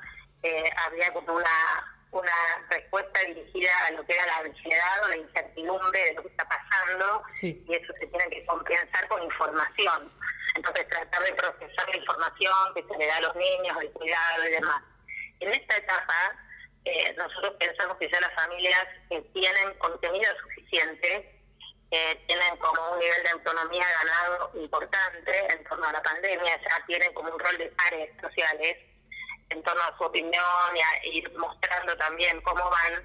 Eh, 0.42 0.70
había 0.86 1.12
como 1.12 1.34
una, 1.34 1.96
una 2.12 2.66
respuesta 2.68 3.20
dirigida 3.20 3.72
a 3.86 3.92
lo 3.92 4.04
que 4.04 4.12
era 4.12 4.26
la 4.26 4.38
ansiedad 4.38 5.04
o 5.04 5.08
la 5.08 5.16
incertidumbre 5.16 6.00
de 6.04 6.14
lo 6.14 6.22
que 6.22 6.28
está 6.28 6.46
pasando 6.48 7.22
y 7.40 7.74
eso 7.74 7.92
se 7.98 8.06
tiene 8.06 8.28
que 8.28 8.44
compensar 8.44 9.08
con 9.08 9.22
información. 9.22 10.12
Entonces 10.56 10.86
tratar 10.88 11.22
de 11.22 11.32
procesar 11.32 11.88
la 11.88 11.96
información 11.96 12.74
que 12.74 12.82
se 12.82 12.98
le 12.98 13.06
da 13.06 13.16
a 13.16 13.20
los 13.20 13.36
niños, 13.36 13.76
el 13.80 13.90
cuidado 13.92 14.48
y 14.48 14.52
demás. 14.52 14.82
En 15.40 15.52
esta 15.52 15.76
etapa 15.76 16.32
eh, 16.84 17.14
nosotros 17.16 17.54
pensamos 17.58 17.96
que 17.98 18.10
ya 18.10 18.20
las 18.20 18.34
familias 18.34 18.86
eh, 19.10 19.22
tienen 19.32 19.74
contenido 19.78 20.32
suficiente 20.42 21.36
tienen 22.26 22.56
como 22.58 22.92
un 22.92 23.00
nivel 23.00 23.22
de 23.24 23.30
autonomía 23.30 23.84
ganado 23.84 24.52
importante 24.54 25.52
en 25.52 25.64
torno 25.64 25.86
a 25.86 25.92
la 25.92 26.00
pandemia, 26.00 26.60
ya 26.62 26.84
tienen 26.86 27.12
como 27.14 27.34
un 27.34 27.38
rol 27.40 27.58
de 27.58 27.66
pares 27.66 28.10
sociales 28.20 28.76
en 29.48 29.62
torno 29.64 29.82
a 29.82 29.96
su 29.98 30.04
opinión 30.04 30.76
y 30.76 30.80
a 30.80 31.06
ir 31.06 31.36
mostrando 31.36 31.96
también 31.96 32.40
cómo 32.42 32.62
van. 32.70 33.02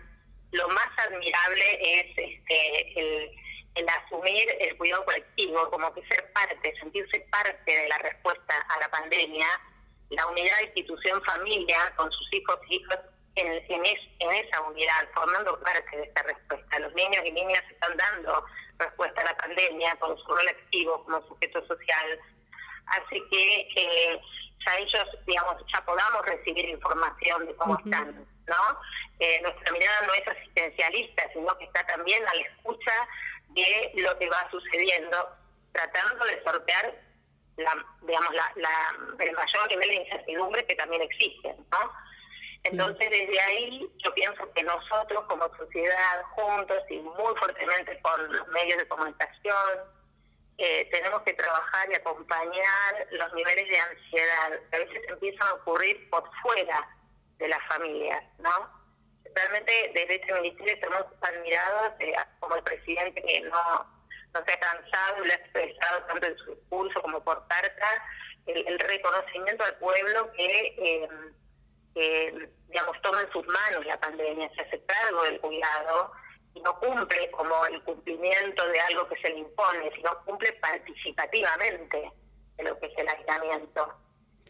Lo 0.52 0.70
más 0.70 0.88
admirable 0.98 1.80
es 1.82 2.16
este, 2.16 3.30
el 3.76 3.90
asumir 3.90 4.48
el 4.60 4.78
cuidado 4.78 5.04
colectivo, 5.06 5.70
como 5.70 5.94
que 5.94 6.06
ser 6.08 6.32
parte, 6.34 6.74
sentirse 6.80 7.20
parte 7.32 7.72
de 7.72 7.90
la 7.90 7.98
respuesta 7.98 8.60
a 8.70 8.80
la 8.80 8.90
pandemia, 8.90 9.48
la 10.10 10.28
unidad 10.28 10.58
de 10.58 10.64
institución 10.66 11.22
familia 11.24 11.94
con 11.96 12.12
sus 12.12 12.34
hijos 12.34 12.60
y 12.70 12.76
hijas 12.76 13.00
en, 13.36 13.48
en, 13.48 13.86
en 14.20 14.32
esa 14.46 14.62
unidad, 14.62 15.08
formando 15.14 15.60
parte 15.60 15.98
de 15.98 16.04
esta 16.04 16.24
respuesta. 16.24 16.80
Los 16.80 16.94
niños 16.94 17.22
y 17.26 17.32
niñas 17.32 17.64
están 17.70 17.98
dando 17.98 18.46
respuesta 18.78 19.22
a 19.22 19.26
la 19.26 19.38
pandemia 19.38 19.96
con 19.98 20.18
su 20.18 20.28
rol 20.28 20.48
activo 20.48 21.04
como 21.04 21.22
sujeto 21.28 21.66
social. 21.68 22.20
Así 22.88 23.22
que 23.32 23.68
eh, 23.76 24.22
ya 24.66 24.78
ellos, 24.78 25.06
digamos, 25.26 25.56
ya 25.74 25.84
podamos 25.86 26.26
recibir 26.26 26.70
información 26.70 27.46
de 27.48 27.56
cómo 27.56 27.78
están, 27.78 28.26
¿no? 28.48 28.80
Eh, 29.20 29.42
nuestra 29.42 29.72
mirada 29.72 30.08
no 30.08 30.14
es 30.14 30.28
asistencialista, 30.28 31.30
sino 31.34 31.58
que 31.58 31.66
está 31.66 31.86
también 31.88 32.26
a 32.28 32.34
la 32.34 32.42
escucha 32.42 33.08
de 33.50 33.92
lo 33.96 34.18
que 34.20 34.30
va 34.30 34.50
sucediendo, 34.52 35.30
tratando 35.72 36.26
de 36.26 36.44
sortear 36.44 37.02
la, 37.58 37.86
digamos, 38.02 38.34
la, 38.34 38.54
el 39.20 39.34
mayor 39.34 39.70
nivel 39.70 39.90
de 39.90 39.96
incertidumbre 39.96 40.66
que 40.66 40.76
también 40.76 41.02
existe, 41.02 41.56
¿no? 41.72 41.92
Entonces, 42.64 43.10
desde 43.12 43.40
ahí 43.40 43.88
yo 44.04 44.14
pienso 44.16 44.52
que 44.54 44.64
nosotros 44.64 45.24
como 45.28 45.48
sociedad, 45.56 46.24
juntos 46.32 46.84
y 46.90 46.98
muy 46.98 47.36
fuertemente 47.38 48.00
con 48.02 48.36
los 48.36 48.48
medios 48.48 48.80
de 48.80 48.88
comunicación, 48.88 49.96
eh, 50.58 50.88
tenemos 50.90 51.22
que 51.24 51.34
trabajar 51.34 51.92
y 51.92 51.96
acompañar 51.96 53.08
los 53.12 53.34
niveles 53.34 53.70
de 53.70 53.78
ansiedad 53.78 54.60
que 54.72 54.76
a 54.78 54.80
veces 54.80 55.02
empiezan 55.10 55.48
a 55.48 55.54
ocurrir 55.54 56.10
por 56.10 56.24
fuera 56.42 56.88
de 57.38 57.50
las 57.50 57.62
familias, 57.68 58.24
¿no? 58.40 58.70
Realmente 59.36 59.92
desde 59.94 60.16
este 60.16 60.34
ministerio 60.34 60.74
estamos 60.74 61.06
admirados 61.22 61.92
eh, 62.00 62.16
como 62.40 62.56
el 62.56 62.64
presidente 62.64 63.22
que 63.22 63.42
no, 63.42 63.95
no 64.36 64.46
se 64.46 64.52
ha 64.52 64.60
cansado 64.60 65.24
y 65.24 65.28
lo 65.28 65.34
ha 65.34 65.38
expresado 65.38 66.04
tanto 66.04 66.28
en 66.28 66.38
su 66.38 66.56
discurso 66.56 67.02
como 67.02 67.24
por 67.24 67.48
carta, 67.48 67.88
el, 68.46 68.80
reconocimiento 68.80 69.64
al 69.64 69.76
pueblo 69.78 70.32
que... 70.34 70.76
Eh, 70.78 71.10
que, 71.96 72.50
digamos, 72.68 73.02
toma 73.02 73.22
en 73.22 73.32
sus 73.32 73.48
manos 73.48 73.86
la 73.86 74.00
pandemia, 74.00 74.52
se 74.54 74.62
hace 74.62 74.84
cargo 74.86 75.24
del 75.24 75.40
cuidado 75.40 76.12
y 76.54 76.62
no 76.62 76.78
cumple 76.80 77.32
como 77.32 77.66
el 77.68 77.82
cumplimiento 77.84 78.68
de 78.68 78.80
algo 78.82 79.08
que 79.08 79.16
se 79.22 79.30
le 79.30 79.40
impone, 79.40 79.92
sino 79.96 80.18
cumple 80.26 80.52
participativamente 80.54 82.12
de 82.58 82.64
lo 82.64 82.78
que 82.80 82.88
es 82.88 82.98
el 82.98 83.08
aislamiento. 83.08 83.94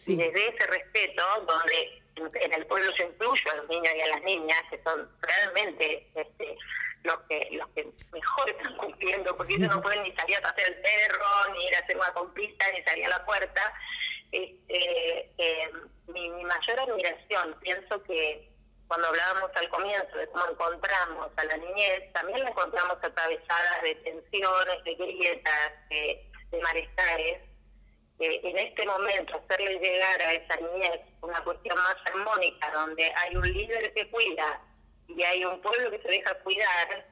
Y 0.07 0.15
desde 0.15 0.49
ese 0.49 0.67
respeto, 0.67 1.23
donde 1.47 2.03
en 2.15 2.53
el 2.53 2.65
pueblo 2.65 2.91
se 2.95 3.03
incluye 3.03 3.49
a 3.49 3.55
los 3.55 3.69
niños 3.69 3.93
y 3.95 4.01
a 4.01 4.07
las 4.07 4.23
niñas, 4.23 4.61
que 4.69 4.81
son 4.83 5.09
realmente 5.21 6.09
este, 6.15 6.57
los 7.05 7.19
que 7.29 7.47
los 7.51 7.67
que 7.69 7.87
mejor 8.11 8.49
están 8.49 8.75
cumpliendo, 8.77 9.35
porque 9.37 9.53
ellos 9.53 9.73
no 9.73 9.81
pueden 9.81 10.03
ni 10.03 10.11
salir 10.13 10.37
a 10.37 10.41
pasear 10.41 10.67
el 10.67 10.81
perro, 10.81 11.53
ni 11.53 11.65
ir 11.65 11.75
a 11.75 11.79
hacer 11.79 11.97
una 11.97 12.13
compista, 12.13 12.65
ni 12.71 12.83
salir 12.83 13.05
a 13.05 13.09
la 13.09 13.25
puerta, 13.25 13.73
este, 14.31 15.31
eh, 15.37 15.71
mi, 16.07 16.29
mayor 16.29 16.79
admiración, 16.79 17.55
pienso 17.61 18.03
que 18.03 18.51
cuando 18.87 19.07
hablábamos 19.07 19.49
al 19.55 19.69
comienzo 19.69 20.17
de 20.17 20.27
cómo 20.27 20.49
encontramos 20.49 21.31
a 21.35 21.43
la 21.45 21.57
niñez, 21.57 22.11
también 22.13 22.43
la 22.43 22.49
encontramos 22.49 22.97
atravesadas 23.01 23.81
de 23.81 23.95
tensiones, 23.95 24.83
de 24.83 24.95
grietas, 24.95 25.71
de, 25.89 26.29
de 26.51 26.61
malestares. 26.61 27.41
en 28.19 28.57
este 28.57 28.85
momento, 28.85 29.37
hacerle 29.37 29.79
llegar 29.79 30.21
a 30.21 30.33
esa 30.33 30.55
niñez 30.57 31.01
una 31.21 31.43
cuestión 31.43 31.77
más 31.77 31.95
armónica, 32.05 32.71
donde 32.71 33.11
hay 33.15 33.35
un 33.35 33.51
líder 33.51 33.93
que 33.93 34.09
cuida 34.09 34.61
y 35.07 35.23
hay 35.23 35.45
un 35.45 35.61
pueblo 35.61 35.91
que 35.91 36.01
se 36.01 36.07
deja 36.07 36.33
cuidar, 36.39 37.07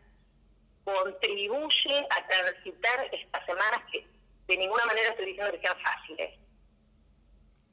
contribuye 0.83 2.07
a 2.09 2.27
transitar 2.27 3.09
estas 3.11 3.45
semanas 3.45 3.81
que 3.91 4.05
de 4.47 4.57
ninguna 4.57 4.85
manera 4.85 5.09
estoy 5.09 5.27
diciendo 5.27 5.51
que 5.51 5.61
sean 5.61 5.79
fáciles 5.79 6.43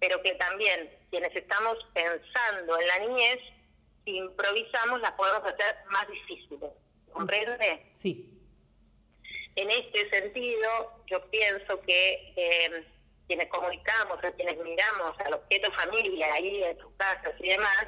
pero 0.01 0.21
que 0.23 0.35
también 0.35 0.91
quienes 1.11 1.35
estamos 1.37 1.79
pensando 1.93 2.81
en 2.81 2.87
la 2.87 2.99
niñez, 3.01 3.39
si 4.05 4.17
improvisamos, 4.17 5.01
las 5.03 5.13
podemos 5.13 5.45
hacer 5.45 5.77
más 5.91 6.09
difíciles. 6.09 6.71
¿Comprende? 7.13 7.87
Sí. 7.93 8.27
En 9.57 9.71
este 9.71 10.09
sentido, 10.09 11.05
yo 11.07 11.23
pienso 11.31 11.81
que 11.83 12.33
eh, 12.37 12.87
quienes 13.27 13.49
comunicamos 13.49 14.19
o 14.25 14.33
quienes 14.37 14.57
miramos 14.59 15.21
al 15.21 15.35
objeto 15.35 15.71
familia 15.73 16.33
ahí 16.33 16.65
en 16.65 16.79
sus 16.79 16.93
casas 16.97 17.35
y 17.39 17.49
demás, 17.49 17.87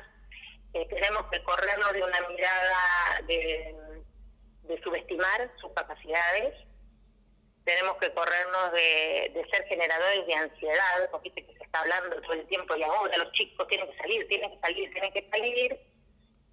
eh, 0.74 0.86
tenemos 0.88 1.26
que 1.30 1.42
corrernos 1.42 1.92
de 1.92 2.02
una 2.02 2.28
mirada 2.28 3.20
de, 3.26 3.76
subestimar 4.82 5.50
sus 5.60 5.70
capacidades, 5.72 6.54
tenemos 7.64 7.96
que 7.98 8.12
corrernos 8.14 8.72
de, 8.72 9.46
ser 9.50 9.64
generadores 9.66 10.26
de 10.26 10.34
ansiedad, 10.34 11.10
porque 11.10 11.30
que 11.30 11.44
se 11.44 11.64
está 11.64 11.80
hablando 11.80 12.20
todo 12.22 12.32
el 12.32 12.46
tiempo 12.46 12.74
y 12.74 12.82
ahora 12.82 13.16
los 13.18 13.32
chicos 13.32 13.68
tienen 13.68 13.90
que 13.90 13.98
salir, 13.98 14.26
tienen 14.28 14.50
que 14.50 14.58
salir, 14.60 14.92
tienen 14.92 15.12
que 15.12 15.28
salir. 15.30 15.80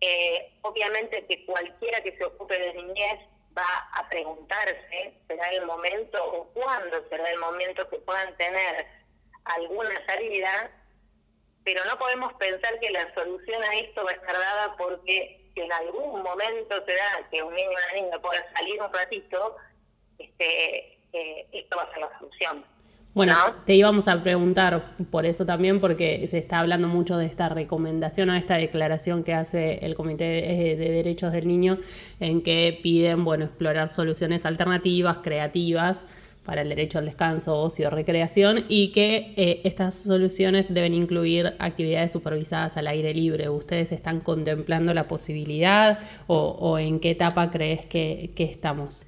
Eh, 0.01 0.53
obviamente 0.61 1.25
que 1.27 1.45
cualquiera 1.45 2.01
que 2.01 2.15
se 2.17 2.25
ocupe 2.25 2.57
de 2.57 2.73
niñez 2.73 3.19
va 3.57 3.89
a 3.93 4.07
preguntarse, 4.09 5.13
¿será 5.27 5.49
el 5.49 5.65
momento 5.65 6.23
o 6.23 6.53
cuándo 6.53 7.07
será 7.09 7.29
el 7.29 7.39
momento 7.39 7.89
que 7.89 7.97
puedan 7.99 8.35
tener 8.37 8.85
alguna 9.45 10.05
salida? 10.05 10.71
Pero 11.71 11.85
no 11.85 11.99
podemos 11.99 12.33
pensar 12.33 12.79
que 12.79 12.89
la 12.89 13.13
solución 13.13 13.61
a 13.61 13.75
esto 13.77 14.03
va 14.03 14.09
a 14.09 14.15
estar 14.15 14.33
dada 14.33 14.75
porque 14.75 15.39
en 15.53 15.71
algún 15.71 16.23
momento 16.23 16.83
se 16.83 16.93
da 16.93 17.29
que 17.29 17.43
un 17.43 17.53
niño 17.53 17.69
o 17.69 17.73
una 17.73 18.01
niña 18.01 18.19
pueda 18.19 18.43
salir 18.53 18.81
un 18.81 18.91
ratito, 18.91 19.55
este, 20.17 20.97
esto 21.51 21.77
va 21.77 21.83
a 21.83 21.91
ser 21.91 21.99
la 21.99 22.17
solución. 22.17 22.65
Bueno, 23.13 23.35
te 23.67 23.75
íbamos 23.75 24.07
a 24.07 24.23
preguntar 24.23 24.95
por 25.11 25.27
eso 25.27 25.45
también, 25.45 25.79
porque 25.79 26.25
se 26.27 26.39
está 26.39 26.57
hablando 26.57 26.87
mucho 26.87 27.17
de 27.17 27.27
esta 27.27 27.49
recomendación 27.49 28.31
o 28.31 28.35
esta 28.35 28.55
declaración 28.55 29.23
que 29.23 29.35
hace 29.35 29.85
el 29.85 29.93
Comité 29.93 30.23
de, 30.23 30.75
Derechos 30.75 31.31
del 31.31 31.47
Niño, 31.47 31.77
en 32.19 32.41
que 32.41 32.79
piden, 32.81 33.23
bueno, 33.23 33.45
explorar 33.45 33.89
soluciones 33.89 34.43
alternativas, 34.43 35.19
creativas 35.19 36.03
para 36.49 36.63
el 36.63 36.69
derecho 36.69 36.97
al 36.97 37.05
descanso, 37.05 37.55
ocio, 37.61 37.91
recreación, 37.91 38.65
y 38.69 38.91
que 38.91 39.35
eh, 39.37 39.61
estas 39.65 40.01
soluciones 40.01 40.73
deben 40.73 40.95
incluir 40.95 41.55
actividades 41.59 42.11
supervisadas 42.11 42.75
al 42.75 42.87
aire 42.87 43.13
libre. 43.13 43.49
¿Ustedes 43.49 43.91
están 43.91 44.21
contemplando 44.21 44.95
la 44.95 45.07
posibilidad 45.07 45.99
o, 46.25 46.79
en 46.79 46.99
qué 46.99 47.11
etapa 47.11 47.51
crees 47.51 47.85
que 47.85 48.33
estamos? 48.37 49.05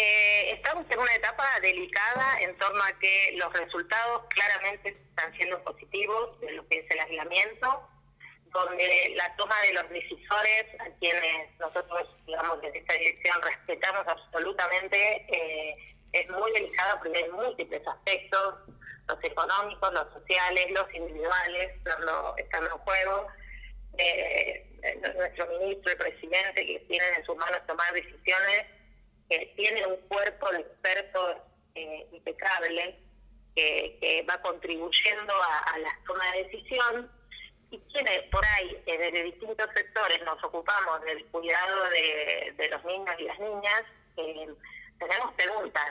Eh, 0.00 0.52
estamos 0.52 0.86
en 0.88 0.98
una 0.98 1.14
etapa 1.14 1.44
delicada 1.60 2.40
en 2.40 2.56
torno 2.56 2.82
a 2.82 2.98
que 2.98 3.34
los 3.36 3.52
resultados 3.52 4.22
claramente 4.30 4.88
están 4.88 5.30
siendo 5.34 5.62
positivos 5.62 6.40
de 6.40 6.52
lo 6.52 6.66
que 6.68 6.78
es 6.78 6.90
el 6.90 7.00
aislamiento, 7.00 7.86
donde 8.46 9.12
la 9.14 9.36
toma 9.36 9.60
de 9.60 9.74
los 9.74 9.90
decisores, 9.90 10.64
a 10.80 10.88
quienes 10.98 11.58
nosotros, 11.58 12.08
digamos, 12.26 12.62
desde 12.62 12.78
esta 12.78 12.94
dirección 12.94 13.42
respetamos 13.42 14.08
absolutamente, 14.08 15.26
eh, 15.28 15.76
es 16.12 16.28
muy 16.30 16.52
delicada 16.52 16.98
porque 17.00 17.18
hay 17.18 17.30
múltiples 17.30 17.86
aspectos, 17.86 18.54
los 19.08 19.24
económicos, 19.24 19.92
los 19.92 20.12
sociales, 20.12 20.70
los 20.70 20.94
individuales, 20.94 21.76
están 22.38 22.64
en 22.64 22.70
juego. 22.70 23.26
Eh, 23.98 24.66
nuestro 25.16 25.46
ministro 25.58 25.92
y 25.92 25.96
presidente, 25.96 26.66
que 26.66 26.78
tienen 26.88 27.14
en 27.14 27.24
sus 27.24 27.36
manos 27.36 27.60
tomar 27.66 27.92
decisiones, 27.92 28.66
tiene 29.56 29.86
un 29.86 29.96
cuerpo 30.08 30.50
de 30.50 30.60
expertos 30.60 31.36
eh, 31.74 32.06
impecable, 32.12 32.98
que, 33.54 34.24
va 34.28 34.40
contribuyendo 34.42 35.32
a, 35.34 35.78
la 35.78 35.98
toma 36.06 36.32
de 36.32 36.44
decisión, 36.44 37.10
y 37.70 37.78
quienes 37.92 38.22
por 38.30 38.44
ahí, 38.44 38.82
eh, 38.86 38.98
desde 38.98 39.22
distintos 39.24 39.68
sectores, 39.74 40.20
nos 40.24 40.42
ocupamos 40.42 41.00
del 41.02 41.24
cuidado 41.26 41.90
de, 41.90 42.68
los 42.70 42.84
niños 42.84 43.14
y 43.18 43.22
las 43.24 43.38
niñas, 43.38 43.82
eh, 44.16 44.48
tenemos 45.00 45.34
preguntas, 45.34 45.90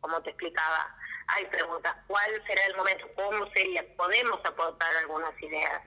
como 0.00 0.22
te 0.22 0.30
explicaba. 0.30 0.94
Hay 1.28 1.46
preguntas, 1.46 1.96
¿cuál 2.06 2.42
será 2.46 2.64
el 2.66 2.76
momento? 2.76 3.08
¿Cómo 3.16 3.46
sería? 3.52 3.84
Podemos 3.96 4.44
aportar 4.44 4.94
algunas 4.96 5.40
ideas. 5.40 5.82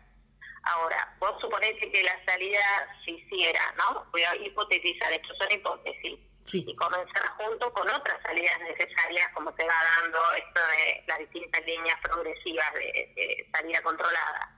Ahora, 0.64 1.16
vos 1.20 1.40
suponete 1.40 1.92
que 1.92 2.04
la 2.04 2.26
salida 2.26 2.64
se 3.06 3.12
hiciera, 3.12 3.74
¿no? 3.78 4.06
Voy 4.12 4.24
a 4.24 4.36
hipotetizar, 4.36 5.14
esto 5.14 5.36
son 5.36 5.52
hipótesis. 5.52 6.20
Y 6.52 6.76
comenzar 6.76 7.28
junto 7.38 7.74
con 7.74 7.90
otras 7.90 8.22
salidas 8.22 8.60
necesarias, 8.62 9.28
como 9.34 9.52
se 9.56 9.66
va 9.66 9.74
dando 10.02 10.20
esto 10.34 10.60
de 10.78 11.04
las 11.08 11.18
distintas 11.20 11.66
líneas 11.66 12.00
progresivas 12.02 12.74
de 12.74 13.50
salida 13.52 13.82
controlada. 13.82 14.52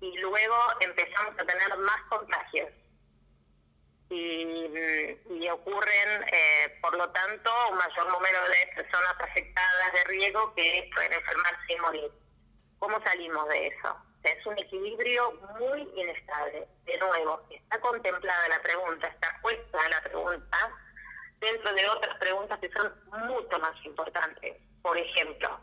Y 0.00 0.16
luego 0.18 0.56
empezamos 0.80 1.38
a 1.38 1.44
tener 1.44 1.76
más 1.76 2.00
contagios 2.08 2.70
y, 4.10 5.48
ocurren, 5.48 6.22
eh, 6.32 6.78
por 6.80 6.96
lo 6.96 7.08
tanto, 7.10 7.50
un 7.70 7.78
mayor 7.78 8.06
número 8.08 8.38
de 8.48 8.72
personas 8.74 9.14
afectadas 9.20 9.92
de 9.92 10.04
riesgo 10.04 10.52
que 10.54 10.90
pueden 10.94 11.12
enfermarse 11.12 11.72
y 11.72 11.76
morir. 11.76 12.10
¿Cómo 12.78 13.00
salimos 13.02 13.48
de 13.48 13.68
eso? 13.68 13.96
Es 14.22 14.44
un 14.46 14.58
equilibrio 14.58 15.32
muy 15.58 15.88
inestable. 15.96 16.66
De 16.84 16.98
nuevo, 16.98 17.40
está 17.50 17.80
contemplada 17.80 18.48
la 18.48 18.62
pregunta, 18.62 19.06
está 19.06 19.38
puesta 19.42 19.88
la 19.88 20.02
pregunta 20.02 20.70
dentro 21.40 21.72
de 21.72 21.88
otras 21.88 22.16
preguntas 22.18 22.58
que 22.58 22.70
son 22.72 22.92
mucho 23.06 23.58
más 23.58 23.74
importantes. 23.84 24.56
Por 24.82 24.96
ejemplo, 24.98 25.60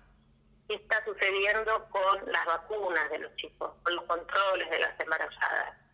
¿qué 0.67 0.75
está 0.75 1.03
sucediendo 1.05 1.87
con 1.89 2.31
las 2.31 2.45
vacunas 2.45 3.09
de 3.11 3.19
los 3.19 3.35
chicos, 3.35 3.71
con 3.83 3.95
los 3.95 4.05
controles 4.05 4.69
de 4.69 4.79
las 4.79 4.99
embarazadas? 4.99 5.86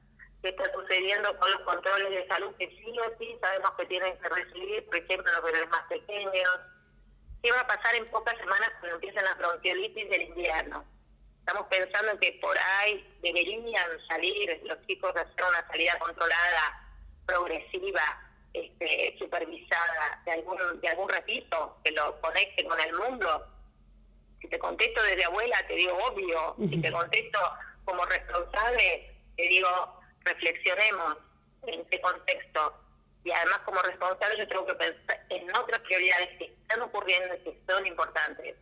Qué 0.44 0.50
está 0.50 0.72
sucediendo 0.74 1.36
con 1.40 1.50
los 1.52 1.62
controles 1.62 2.10
de 2.10 2.28
salud 2.28 2.54
que 2.60 2.68
sí 2.68 3.00
o 3.00 3.18
sí 3.18 3.36
sabemos 3.42 3.72
que 3.78 3.86
tienen 3.86 4.18
que 4.20 4.30
recibir, 4.30 4.86
por 4.86 4.98
ejemplo, 4.98 5.32
los 5.32 5.44
bebés 5.44 5.70
más 5.70 5.84
pequeños. 5.84 6.60
¿Qué 7.42 7.52
va 7.52 7.62
a 7.62 7.68
pasar 7.68 7.96
en 7.96 8.12
pocas 8.12 8.38
semanas 8.38 8.70
cuando 8.80 8.96
empiecen 8.96 9.24
las 9.24 9.38
bronquiolitis 9.38 10.10
del 10.10 10.22
invierno? 10.24 10.86
Estamos 11.40 11.68
pensando 11.68 12.20
que 12.20 12.38
por 12.42 12.58
ahí 12.58 13.18
deberían 13.22 13.88
salir 14.08 14.62
los 14.66 14.86
chicos 14.86 15.16
a 15.16 15.22
hacer 15.22 15.46
una 15.50 15.68
salida 15.68 15.98
controlada, 16.00 16.92
progresiva, 17.26 18.22
este, 18.54 19.16
supervisada, 19.18 20.22
de 20.26 20.32
algún, 20.32 20.58
de 20.82 20.88
algún 20.90 21.10
ratito, 21.10 21.78
que 21.86 21.92
lo 21.92 22.20
conecte 22.20 22.66
con 22.66 22.80
el 22.80 22.94
mundo. 22.94 23.48
Si 24.42 24.48
te 24.50 24.60
contesto 24.60 25.02
desde 25.04 25.24
abuela, 25.24 25.66
te 25.68 25.76
digo 25.76 25.98
obvio. 26.06 26.56
Si 26.70 26.82
te 26.82 26.92
contesto 26.92 27.40
como 27.86 28.06
responsable, 28.06 29.16
te 29.36 29.44
digo 29.44 30.03
reflexionemos 30.26 31.18
en 31.68 31.86
qué 31.86 32.02
contexto. 32.02 32.80
Y 33.24 33.32
además 33.32 33.60
como 33.60 33.82
responsable 33.82 34.38
yo 34.38 34.48
tengo 34.48 34.66
que 34.66 34.76
pensar 34.76 35.26
en 35.30 35.56
otras 35.56 35.80
prioridades 35.82 36.38
que 36.38 36.46
están 36.46 36.82
ocurriendo 36.82 37.36
y 37.36 37.40
que 37.40 37.58
son 37.68 37.86
importantes, 37.86 38.56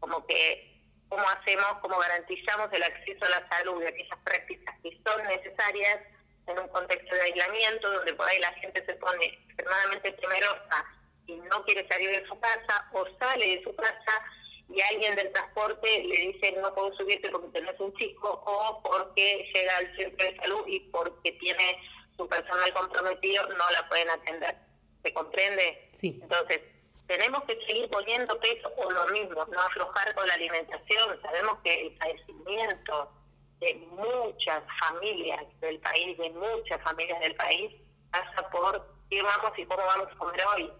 como 0.00 0.26
que 0.26 0.76
cómo 1.08 1.26
hacemos, 1.28 1.78
cómo 1.80 1.98
garantizamos 1.98 2.72
el 2.72 2.82
acceso 2.82 3.24
a 3.24 3.28
la 3.30 3.48
salud 3.48 3.80
de 3.80 3.88
aquellas 3.88 4.18
prácticas 4.24 4.74
que 4.82 4.98
son 5.04 5.22
necesarias 5.24 6.00
en 6.46 6.58
un 6.58 6.68
contexto 6.68 7.14
de 7.14 7.22
aislamiento 7.22 7.90
donde 7.90 8.14
por 8.14 8.28
ahí 8.28 8.38
la 8.38 8.52
gente 8.54 8.84
se 8.84 8.94
pone 8.94 9.24
extremadamente 9.24 10.12
temerosa 10.12 10.84
y 11.26 11.36
no 11.36 11.64
quiere 11.64 11.86
salir 11.88 12.10
de 12.10 12.26
su 12.26 12.38
casa 12.38 12.88
o 12.92 13.06
sale 13.18 13.56
de 13.56 13.62
su 13.64 13.74
casa 13.74 14.24
y 14.68 14.80
alguien 14.80 15.14
del 15.14 15.32
transporte 15.32 16.04
le 16.04 16.32
dice 16.32 16.52
no 16.60 16.74
puedo 16.74 16.92
subirte 16.96 17.30
porque 17.30 17.48
tenés 17.48 17.78
un 17.78 17.94
chico 17.94 18.42
o 18.44 18.82
porque 18.82 19.48
llega 19.54 19.76
al 19.76 19.96
centro 19.96 20.26
de 20.26 20.36
salud 20.36 20.64
y 20.66 20.80
porque 20.90 21.32
tiene 21.32 21.78
su 22.16 22.28
personal 22.28 22.72
comprometido 22.72 23.46
no 23.48 23.70
la 23.70 23.88
pueden 23.88 24.10
atender. 24.10 24.56
¿Se 25.02 25.12
comprende? 25.12 25.88
Sí. 25.92 26.18
Entonces, 26.20 26.60
tenemos 27.06 27.44
que 27.44 27.56
seguir 27.66 27.88
poniendo 27.90 28.38
peso 28.40 28.72
o 28.76 28.90
lo 28.90 29.06
mismo, 29.08 29.44
no 29.44 29.60
aflojar 29.60 30.14
con 30.14 30.26
la 30.26 30.34
alimentación. 30.34 31.20
Sabemos 31.22 31.58
que 31.62 31.86
el 31.86 31.92
padecimiento 31.96 33.12
de 33.60 33.74
muchas 33.74 34.62
familias 34.80 35.44
del 35.60 35.78
país, 35.80 36.18
de 36.18 36.30
muchas 36.30 36.82
familias 36.82 37.20
del 37.20 37.34
país, 37.36 37.72
pasa 38.10 38.48
por 38.50 38.86
qué 39.08 39.22
vamos 39.22 39.52
y 39.56 39.64
cómo 39.66 39.84
vamos 39.84 40.08
a 40.10 40.18
comer 40.18 40.44
hoy. 40.54 40.72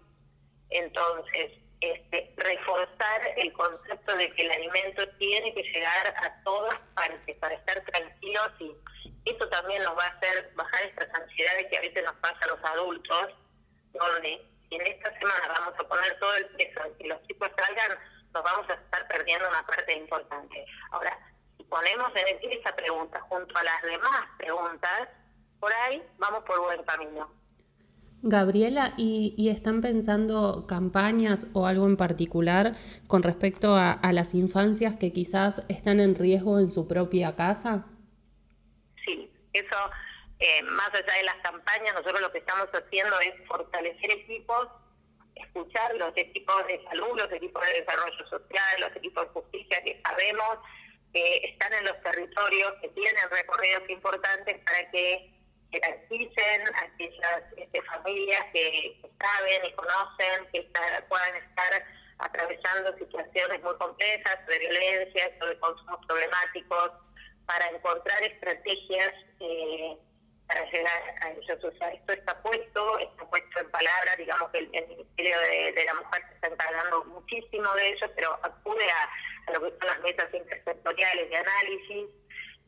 Entonces, 0.69 1.51
este, 1.81 2.33
reforzar 2.37 3.21
el 3.37 3.53
concepto 3.53 4.15
de 4.15 4.31
que 4.33 4.41
el 4.43 4.51
alimento 4.51 5.07
tiene 5.19 5.53
que 5.53 5.63
llegar 5.63 6.07
a 6.07 6.43
todas 6.43 6.75
partes 6.95 7.37
para 7.37 7.55
estar 7.55 7.83
tranquilos 7.85 8.51
y 8.59 8.75
eso 9.25 9.47
también 9.49 9.83
nos 9.83 9.97
va 9.97 10.05
a 10.05 10.09
hacer 10.09 10.51
bajar 10.55 10.85
estas 10.85 11.13
ansiedades 11.13 11.67
que 11.69 11.77
a 11.77 11.81
veces 11.81 12.03
nos 12.03 12.15
pasa 12.15 12.37
a 12.41 12.47
los 12.47 12.63
adultos, 12.63 13.33
donde 13.93 14.41
si 14.69 14.75
en 14.75 14.87
esta 14.87 15.11
semana 15.19 15.47
vamos 15.59 15.73
a 15.79 15.87
poner 15.87 16.19
todo 16.19 16.35
el 16.35 16.47
peso 16.49 16.83
en 16.85 16.97
que 16.97 17.07
los 17.07 17.21
chicos 17.27 17.49
salgan, 17.57 17.99
nos 18.33 18.43
vamos 18.43 18.69
a 18.69 18.73
estar 18.73 19.07
perdiendo 19.07 19.47
una 19.47 19.65
parte 19.65 19.93
importante. 19.93 20.65
Ahora, 20.91 21.17
si 21.57 21.63
ponemos 21.65 22.11
en 22.15 22.51
esa 22.51 22.75
pregunta 22.75 23.19
junto 23.21 23.57
a 23.57 23.63
las 23.63 23.81
demás 23.83 24.25
preguntas, 24.37 25.09
por 25.59 25.73
ahí 25.73 26.03
vamos 26.17 26.43
por 26.43 26.59
buen 26.59 26.83
camino. 26.83 27.36
Gabriela, 28.23 28.93
¿y, 28.97 29.49
están 29.49 29.81
pensando 29.81 30.65
campañas 30.67 31.47
o 31.53 31.67
algo 31.67 31.85
en 31.85 31.97
particular 31.97 32.75
con 33.07 33.21
respecto 33.21 33.75
a, 33.75 33.99
las 34.11 34.33
infancias 34.33 34.95
que 34.95 35.13
quizás 35.13 35.61
están 35.69 35.99
en 35.99 36.15
riesgo 36.15 36.59
en 36.59 36.67
su 36.67 36.87
propia 36.87 37.35
casa? 37.35 37.85
Sí, 39.05 39.31
eso, 39.53 39.75
eh, 40.39 40.63
más 40.63 40.89
allá 40.89 41.13
de 41.13 41.23
las 41.23 41.37
campañas, 41.37 41.93
nosotros 41.93 42.19
lo 42.21 42.31
que 42.31 42.39
estamos 42.39 42.67
haciendo 42.73 43.19
es 43.19 43.47
fortalecer 43.47 44.11
equipos, 44.11 44.67
escuchar 45.35 45.95
los 45.95 46.11
equipos 46.17 46.65
de 46.67 46.83
salud, 46.85 47.17
los 47.17 47.31
equipos 47.31 47.63
de 47.67 47.81
desarrollo 47.81 48.27
social, 48.27 48.81
los 48.81 48.95
equipos 48.95 49.25
de 49.25 49.29
justicia 49.29 49.83
que 49.83 50.01
sabemos 50.03 50.57
que 51.13 51.37
están 51.43 51.71
en 51.73 51.85
los 51.85 52.01
territorios, 52.01 52.73
que 52.81 52.89
tienen 52.89 53.29
recorridos 53.29 53.89
importantes 53.89 54.57
para 54.65 54.89
que 54.89 55.36
jerarquicen 55.71 56.61
aquellas 56.75 57.43
este, 57.57 57.81
familias 57.83 58.45
que, 58.53 59.01
saben 59.19 59.65
y 59.65 59.73
conocen 59.73 60.47
que 60.53 60.61
puedan 61.09 61.35
estar 61.35 61.85
atravesando 62.19 62.97
situaciones 62.97 63.61
muy 63.63 63.75
complejas 63.77 64.45
de 64.47 64.59
violencia, 64.59 65.29
de 65.29 65.59
consumos 65.59 65.99
problemáticos, 66.07 66.91
para 67.45 67.67
encontrar 67.69 68.21
estrategias 68.23 69.13
eh, 69.39 69.97
para 70.47 70.69
llegar 70.71 71.15
a 71.21 71.31
ellos. 71.31 71.63
O 71.63 71.71
sea, 71.77 71.89
esto 71.89 72.13
está 72.13 72.41
puesto, 72.41 72.99
está 72.99 73.25
puesto 73.29 73.59
en 73.59 73.71
palabras, 73.71 74.17
digamos 74.17 74.49
que 74.51 74.59
el, 74.59 74.69
Ministerio 74.69 75.39
de, 75.39 75.85
la 75.85 75.93
Mujer 75.95 76.23
se 76.27 76.35
está 76.35 76.47
encargando 76.47 77.05
muchísimo 77.05 77.73
de 77.75 77.89
eso, 77.91 78.05
pero 78.15 78.39
acude 78.43 78.89
a, 78.89 79.09
a 79.47 79.51
lo 79.53 79.61
que 79.61 79.77
son 79.77 79.87
las 79.87 79.99
mesas 80.01 80.33
intersectoriales 80.33 81.29
de 81.29 81.37
análisis 81.37 82.09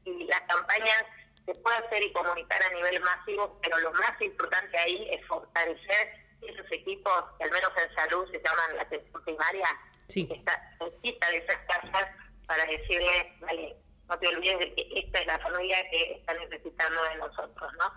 y 0.06 0.24
las 0.26 0.42
campañas 0.42 1.06
se 1.50 1.56
puede 1.62 1.78
hacer 1.78 2.04
y 2.04 2.14
comunicar 2.14 2.62
a 2.62 2.70
nivel 2.70 3.02
masivo, 3.02 3.60
pero 3.62 3.80
lo 3.80 3.92
más 3.94 4.22
importante 4.22 4.78
ahí 4.78 5.08
es 5.10 5.26
fortalecer 5.26 6.14
esos 6.42 6.72
equipos 6.72 7.24
que 7.38 7.46
al 7.46 7.52
menos 7.52 7.72
en 7.76 7.96
salud 7.96 8.30
se 8.32 8.40
llaman 8.40 8.76
la 8.76 8.84
atención 8.84 9.24
primaria, 9.24 9.68
que 10.08 10.22
está 10.22 10.78
cerquita 10.78 11.30
de 11.32 11.38
esas 11.38 11.58
casas 11.68 12.08
para 12.46 12.66
decirle, 12.66 13.34
vale, 13.40 13.76
no 14.08 14.20
te 14.20 14.28
olvides 14.28 14.60
de 14.60 14.76
que 14.76 15.00
esta 15.00 15.20
es 15.20 15.28
la 15.28 15.40
familia 15.40 15.90
que 15.90 16.14
está 16.14 16.34
necesitando 16.36 17.04
de 17.04 17.16
nosotros, 17.16 17.74
¿no? 17.80 17.94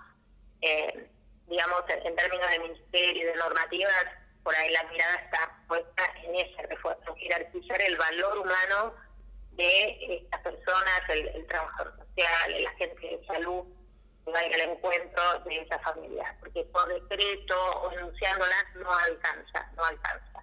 Eh, 0.62 1.11
digamos, 1.47 1.83
en 1.88 2.17
términos 2.17 2.51
de 2.51 2.59
ministerio 2.59 3.23
y 3.23 3.27
de 3.27 3.37
normativas, 3.37 4.07
por 4.43 4.55
ahí 4.55 4.73
la 4.73 4.85
mirada 4.85 5.15
está 5.17 5.59
puesta 5.69 6.05
en 6.25 6.35
ese 6.37 6.62
refuerzo, 6.69 7.15
jerarquizar 7.17 7.83
el 7.83 7.97
valor 7.99 8.38
humano 8.38 8.95
de 9.57 10.17
estas 10.17 10.41
personas, 10.41 11.03
el, 11.09 11.29
el 11.29 11.47
trabajador 11.47 11.97
social, 11.97 12.62
la 12.62 12.71
gente 12.73 13.01
de 13.01 13.27
salud, 13.27 13.65
que 14.25 14.31
vaya 14.31 14.55
al 14.55 14.71
encuentro 14.71 15.41
de 15.41 15.59
esa 15.59 15.79
familia, 15.81 16.37
porque 16.41 16.65
por 16.65 16.88
decreto 16.88 17.81
o 17.83 17.91
denunciándolas 17.91 18.65
no 18.77 18.93
alcanza, 18.93 19.71
no 19.77 19.85
alcanza. 19.85 20.43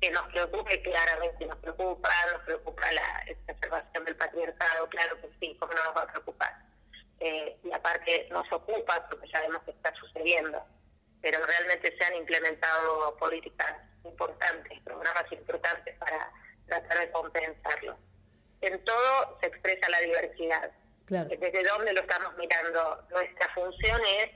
Que 0.00 0.10
nos 0.10 0.26
preocupe, 0.28 0.82
claramente 0.82 1.46
nos 1.46 1.58
preocupa, 1.58 2.08
nos 2.32 2.42
preocupa 2.42 2.92
la 2.92 3.24
exacerbación 3.26 4.04
del 4.04 4.16
patriarcado, 4.16 4.88
claro 4.88 5.20
que 5.20 5.30
sí, 5.38 5.56
cómo 5.60 5.72
no 5.74 5.84
nos 5.84 5.96
va 5.96 6.02
a 6.02 6.12
preocupar. 6.12 6.54
Eh, 7.20 7.58
y 7.62 7.70
que 8.04 8.28
nos 8.30 8.50
ocupa, 8.50 9.06
porque 9.10 9.28
sabemos 9.28 9.62
que 9.64 9.72
está 9.72 9.94
sucediendo, 9.94 10.64
pero 11.20 11.44
realmente 11.44 11.94
se 11.96 12.04
han 12.04 12.14
implementado 12.16 13.14
políticas 13.18 13.76
importantes, 14.04 14.80
programas 14.84 15.30
importantes 15.30 15.94
para 15.98 16.32
tratar 16.66 16.98
de 16.98 17.10
compensarlo. 17.10 17.98
En 18.62 18.78
todo 18.84 19.38
se 19.40 19.46
expresa 19.46 19.88
la 19.88 20.00
diversidad. 20.00 20.70
Desde 21.08 21.64
dónde 21.64 21.92
lo 21.92 22.02
estamos 22.02 22.36
mirando, 22.38 23.04
nuestra 23.10 23.48
función 23.54 24.00
es 24.20 24.30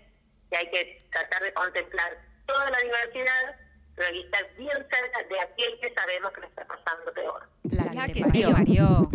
que 0.50 0.56
hay 0.56 0.68
que 0.70 1.06
tratar 1.12 1.42
de 1.42 1.52
contemplar 1.52 2.18
toda 2.46 2.70
la 2.70 2.78
diversidad, 2.78 3.56
pero 3.94 4.18
estar 4.18 4.44
bien 4.56 4.70
cerca 4.70 4.96
de 5.28 5.40
aquel 5.40 5.78
que 5.80 5.94
sabemos 5.94 6.32
que 6.32 6.40
lo 6.40 6.46
está 6.48 6.64
pasando 6.64 7.12
peor. 7.12 7.48
La, 7.70 8.06
que, 8.06 8.14
te 8.14 8.22
parió. 8.50 9.08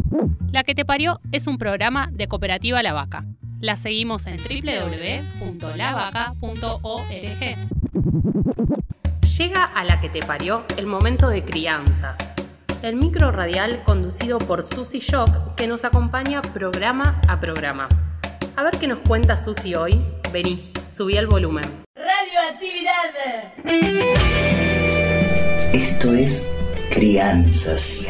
La 0.53 0.63
que 0.63 0.73
te 0.73 0.85
parió 0.85 1.19
es 1.31 1.47
un 1.47 1.57
programa 1.57 2.07
de 2.11 2.27
Cooperativa 2.27 2.81
La 2.81 2.93
Vaca. 2.93 3.25
La 3.59 3.75
seguimos 3.75 4.25
en 4.25 4.37
www.lavaca.org. 4.37 7.09
Llega 9.37 9.65
a 9.65 9.83
la 9.83 9.99
que 9.99 10.09
te 10.09 10.19
parió 10.19 10.63
el 10.77 10.85
momento 10.85 11.27
de 11.27 11.43
crianzas. 11.43 12.38
El 12.81 12.95
micro 12.95 13.29
radial 13.31 13.83
conducido 13.83 14.37
por 14.37 14.63
Susy 14.63 14.99
Shock 14.99 15.55
que 15.55 15.67
nos 15.67 15.83
acompaña 15.83 16.41
programa 16.41 17.19
a 17.27 17.37
programa. 17.41 17.89
A 18.55 18.63
ver 18.63 18.71
qué 18.79 18.87
nos 18.87 18.99
cuenta 18.99 19.35
Susy 19.35 19.75
hoy. 19.75 20.01
Vení, 20.31 20.71
subí 20.87 21.17
el 21.17 21.27
volumen. 21.27 21.65
Radioactividad. 21.97 23.33
Esto 25.73 26.13
es 26.13 26.53
Crianzas. 26.89 28.07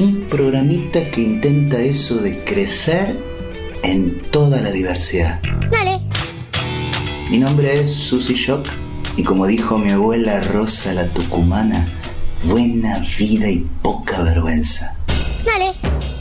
Un 0.00 0.22
programita 0.30 1.10
que 1.10 1.20
intenta 1.20 1.78
eso 1.78 2.22
de 2.22 2.42
crecer 2.42 3.14
en 3.82 4.18
toda 4.30 4.62
la 4.62 4.70
diversidad. 4.70 5.42
Dale. 5.70 6.00
Mi 7.28 7.36
nombre 7.36 7.80
es 7.80 7.92
Susy 7.92 8.32
Shock 8.32 8.66
y 9.18 9.24
como 9.24 9.46
dijo 9.46 9.76
mi 9.76 9.90
abuela 9.90 10.40
Rosa 10.40 10.94
la 10.94 11.12
Tucumana, 11.12 11.86
buena 12.44 12.98
vida 13.18 13.48
y 13.48 13.66
poca 13.82 14.22
vergüenza. 14.22 14.96
Dale. 15.44 15.74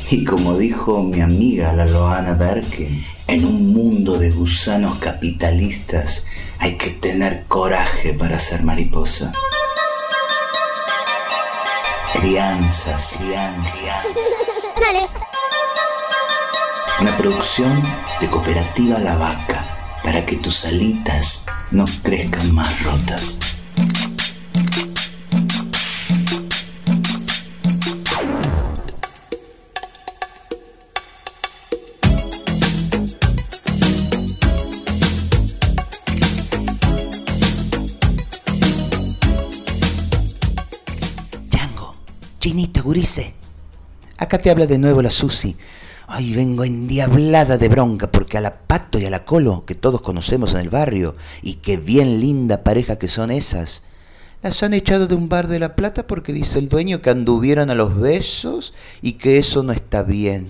Y 0.10 0.24
como 0.24 0.58
dijo 0.58 1.04
mi 1.04 1.22
amiga 1.22 1.72
la 1.74 1.86
Loana 1.86 2.34
Berkins, 2.34 3.16
en 3.28 3.46
un 3.46 3.74
mundo 3.74 4.18
de 4.18 4.32
gusanos 4.32 4.98
capitalistas 4.98 6.26
hay 6.60 6.78
que 6.78 6.90
tener 6.90 7.46
coraje 7.48 8.14
para 8.14 8.40
ser 8.40 8.64
mariposa. 8.64 9.32
Crianzas, 12.14 13.18
crianzas. 13.20 14.16
Dale. 14.80 15.08
Una 17.02 17.16
producción 17.18 17.82
de 18.20 18.30
Cooperativa 18.30 19.00
La 19.00 19.16
Vaca 19.16 19.64
para 20.04 20.26
que 20.26 20.36
tus 20.38 20.66
alitas 20.66 21.46
no 21.72 21.86
crezcan 22.04 22.54
más 22.54 22.84
rotas. 22.84 23.40
Chinita, 42.40 42.82
Gurice. 42.82 43.34
Acá 44.18 44.38
te 44.38 44.50
habla 44.50 44.66
de 44.66 44.78
nuevo 44.78 45.02
la 45.02 45.12
Susi 45.12 45.56
Ay, 46.12 46.34
vengo 46.34 46.64
endiablada 46.64 47.60
de 47.60 47.70
bronca 47.70 48.12
porque 48.12 48.40
a 48.40 48.42
la 48.42 48.62
Pato 48.62 48.98
y 48.98 49.06
a 49.06 49.12
la 49.12 49.26
Colo, 49.26 49.64
que 49.66 49.76
todos 49.76 50.02
conocemos 50.02 50.54
en 50.54 50.62
el 50.62 50.70
barrio, 50.70 51.16
y 51.44 51.56
qué 51.56 51.78
bien 51.78 52.20
linda 52.20 52.64
pareja 52.64 52.98
que 52.98 53.08
son 53.08 53.30
esas, 53.30 53.84
las 54.42 54.64
han 54.64 54.74
echado 54.74 55.06
de 55.06 55.14
un 55.14 55.30
bar 55.30 55.48
de 55.48 55.60
La 55.60 55.76
Plata 55.76 56.08
porque 56.08 56.34
dice 56.34 56.58
el 56.58 56.68
dueño 56.68 57.00
que 57.02 57.12
anduvieron 57.12 57.70
a 57.70 57.76
los 57.76 58.00
besos 58.00 58.74
y 59.04 59.14
que 59.14 59.38
eso 59.38 59.62
no 59.62 59.72
está 59.72 60.02
bien. 60.02 60.48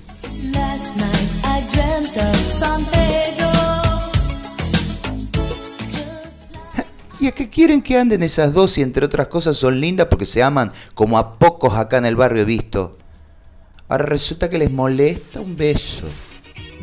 ¿Y 7.20 7.28
a 7.28 7.32
qué 7.34 7.50
quieren 7.50 7.82
que 7.82 7.98
anden 7.98 8.24
esas 8.24 8.54
dos 8.54 8.78
y 8.78 8.82
entre 8.82 9.06
otras 9.06 9.28
cosas 9.28 9.58
son 9.58 9.80
lindas 9.80 10.08
porque 10.10 10.26
se 10.26 10.42
aman 10.42 10.72
como 10.94 11.18
a 11.18 11.38
pocos 11.38 11.74
acá 11.74 11.98
en 11.98 12.06
el 12.06 12.16
barrio 12.16 12.44
he 12.44 12.46
visto? 12.46 12.98
Ahora 13.90 14.06
resulta 14.06 14.50
que 14.50 14.58
les 14.58 14.72
molesta 14.72 15.42
un 15.42 15.58
beso, 15.58 16.06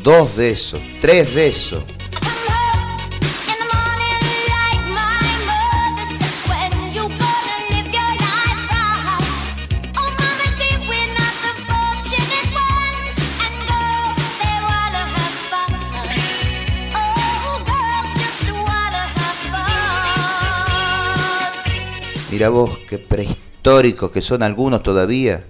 dos 0.03 0.35
besos, 0.35 0.79
tres 1.01 1.33
besos. 1.33 1.83
Mira 22.29 22.49
vos, 22.49 22.77
qué 22.89 22.99
prehistóricos 22.99 24.11
que 24.11 24.21
son 24.21 24.43
algunos 24.43 24.83
todavía. 24.83 25.45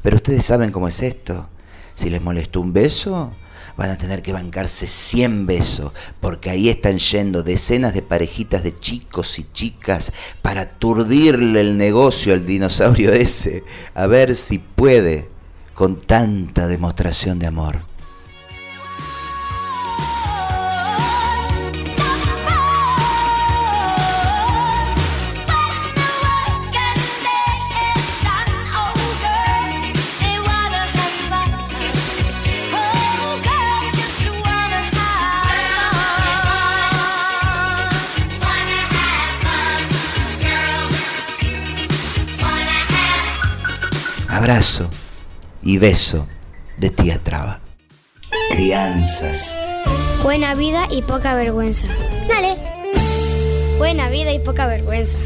Pero 0.00 0.16
ustedes 0.16 0.44
saben 0.44 0.70
cómo 0.70 0.86
es 0.86 1.02
esto. 1.02 1.48
Si 1.96 2.08
les 2.08 2.22
molestó 2.22 2.60
un 2.60 2.72
beso, 2.72 3.32
van 3.76 3.90
a 3.90 3.98
tener 3.98 4.22
que 4.22 4.32
bancarse 4.32 4.86
100 4.86 5.46
besos, 5.46 5.92
porque 6.20 6.50
ahí 6.50 6.68
están 6.68 6.98
yendo 6.98 7.42
decenas 7.42 7.94
de 7.94 8.02
parejitas 8.02 8.62
de 8.62 8.76
chicos 8.76 9.40
y 9.40 9.46
chicas 9.52 10.12
para 10.40 10.62
aturdirle 10.62 11.60
el 11.60 11.76
negocio 11.76 12.32
al 12.32 12.46
dinosaurio 12.46 13.12
ese, 13.12 13.64
a 13.94 14.06
ver 14.06 14.36
si 14.36 14.58
puede 14.58 15.28
con 15.74 15.98
tanta 16.00 16.68
demostración 16.68 17.40
de 17.40 17.46
amor. 17.46 17.87
Abrazo 44.48 44.88
y 45.62 45.76
beso 45.76 46.26
de 46.78 46.88
tía 46.88 47.22
Traba. 47.22 47.60
Crianzas. 48.50 49.54
Buena 50.22 50.54
vida 50.54 50.86
y 50.90 51.02
poca 51.02 51.34
vergüenza. 51.34 51.86
Dale. 52.26 52.56
Buena 53.76 54.08
vida 54.08 54.32
y 54.32 54.38
poca 54.38 54.66
vergüenza. 54.66 55.18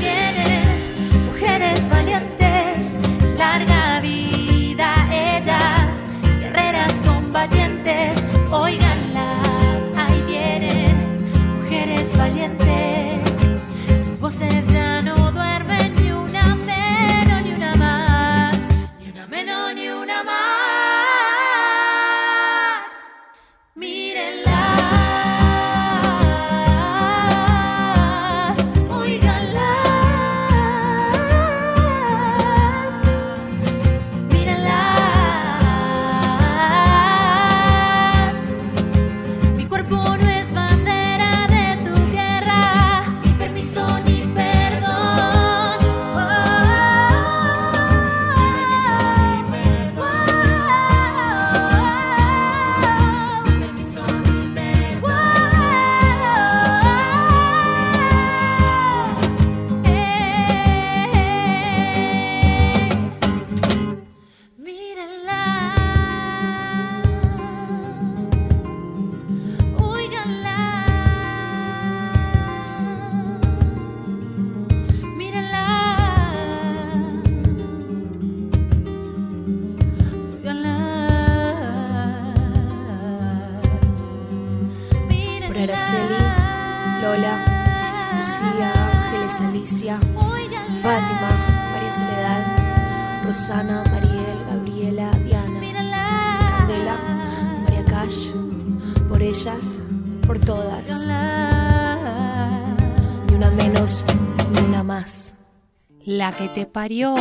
que 106.37 106.49
te 106.49 106.65
parió. 106.67 107.15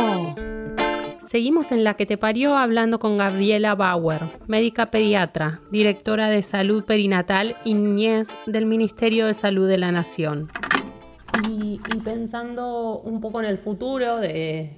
Seguimos 1.25 1.71
en 1.71 1.83
La 1.83 1.95
que 1.95 2.05
te 2.05 2.17
parió 2.17 2.55
hablando 2.55 2.99
con 2.99 3.17
Gabriela 3.17 3.73
Bauer, 3.73 4.21
médica 4.47 4.91
pediatra, 4.91 5.59
directora 5.71 6.29
de 6.29 6.43
salud 6.43 6.85
perinatal 6.85 7.57
y 7.65 7.73
niñez 7.73 8.29
del 8.45 8.67
Ministerio 8.67 9.25
de 9.25 9.33
Salud 9.33 9.67
de 9.67 9.79
la 9.79 9.91
Nación. 9.91 10.47
Y, 11.49 11.79
pensando 12.03 12.99
un 12.99 13.19
poco 13.19 13.39
en 13.41 13.47
el 13.47 13.57
futuro, 13.57 14.17
de, 14.17 14.69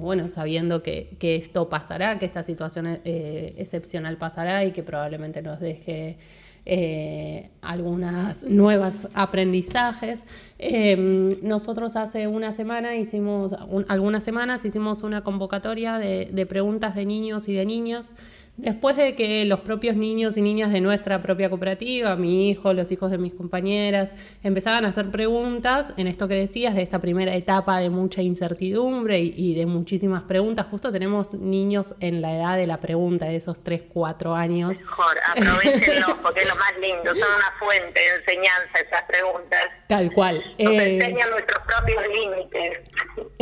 bueno, 0.00 0.28
sabiendo 0.28 0.82
que, 0.82 1.16
que 1.18 1.36
esto 1.36 1.68
pasará, 1.68 2.18
que 2.18 2.26
esta 2.26 2.42
situación 2.42 3.00
eh, 3.04 3.54
excepcional 3.56 4.18
pasará 4.18 4.64
y 4.64 4.72
que 4.72 4.82
probablemente 4.82 5.42
nos 5.42 5.58
deje 5.58 6.18
eh, 6.66 7.48
algunas 7.62 8.42
nuevas 8.44 9.08
aprendizajes. 9.14 10.26
Eh, 10.58 11.38
nosotros 11.42 11.96
hace 11.96 12.26
una 12.26 12.52
semana 12.52 12.96
hicimos, 12.96 13.54
un- 13.68 13.86
algunas 13.88 14.24
semanas 14.24 14.64
hicimos 14.64 15.02
una 15.04 15.22
convocatoria 15.22 15.96
de, 15.98 16.28
de 16.32 16.46
preguntas 16.46 16.94
de 16.94 17.06
niños 17.06 17.48
y 17.48 17.54
de 17.54 17.64
niñas. 17.64 18.14
Después 18.56 18.96
de 18.96 19.14
que 19.14 19.44
los 19.44 19.60
propios 19.60 19.96
niños 19.96 20.36
y 20.36 20.42
niñas 20.42 20.72
de 20.72 20.80
nuestra 20.80 21.20
propia 21.22 21.50
cooperativa, 21.50 22.16
mi 22.16 22.48
hijo, 22.50 22.72
los 22.72 22.90
hijos 22.90 23.10
de 23.10 23.18
mis 23.18 23.34
compañeras, 23.34 24.14
empezaban 24.42 24.84
a 24.84 24.88
hacer 24.88 25.10
preguntas 25.10 25.92
en 25.96 26.06
esto 26.06 26.26
que 26.26 26.34
decías, 26.34 26.74
de 26.74 26.82
esta 26.82 26.98
primera 26.98 27.34
etapa 27.34 27.78
de 27.80 27.90
mucha 27.90 28.22
incertidumbre 28.22 29.18
y, 29.20 29.34
y 29.36 29.54
de 29.54 29.66
muchísimas 29.66 30.22
preguntas. 30.22 30.66
Justo 30.70 30.90
tenemos 30.90 31.34
niños 31.34 31.94
en 32.00 32.22
la 32.22 32.34
edad 32.34 32.56
de 32.56 32.66
la 32.66 32.80
pregunta, 32.80 33.26
de 33.26 33.36
esos 33.36 33.62
3, 33.62 33.82
4 33.92 34.34
años. 34.34 34.78
Mejor, 34.80 35.16
aprovechenlo 35.36 36.06
porque 36.22 36.40
es 36.40 36.48
lo 36.48 36.54
más 36.56 36.72
lindo, 36.80 37.10
son 37.10 37.28
una 37.36 37.52
fuente 37.58 38.00
de 38.00 38.16
enseñanza 38.20 38.80
esas 38.86 39.02
preguntas. 39.02 39.62
Tal 39.88 40.12
cual. 40.12 40.42
Nos 40.58 40.72
Eh, 40.72 40.94
enseñan 40.96 41.30
nuestros 41.30 41.60
propios 41.66 42.02
límites. 42.14 42.78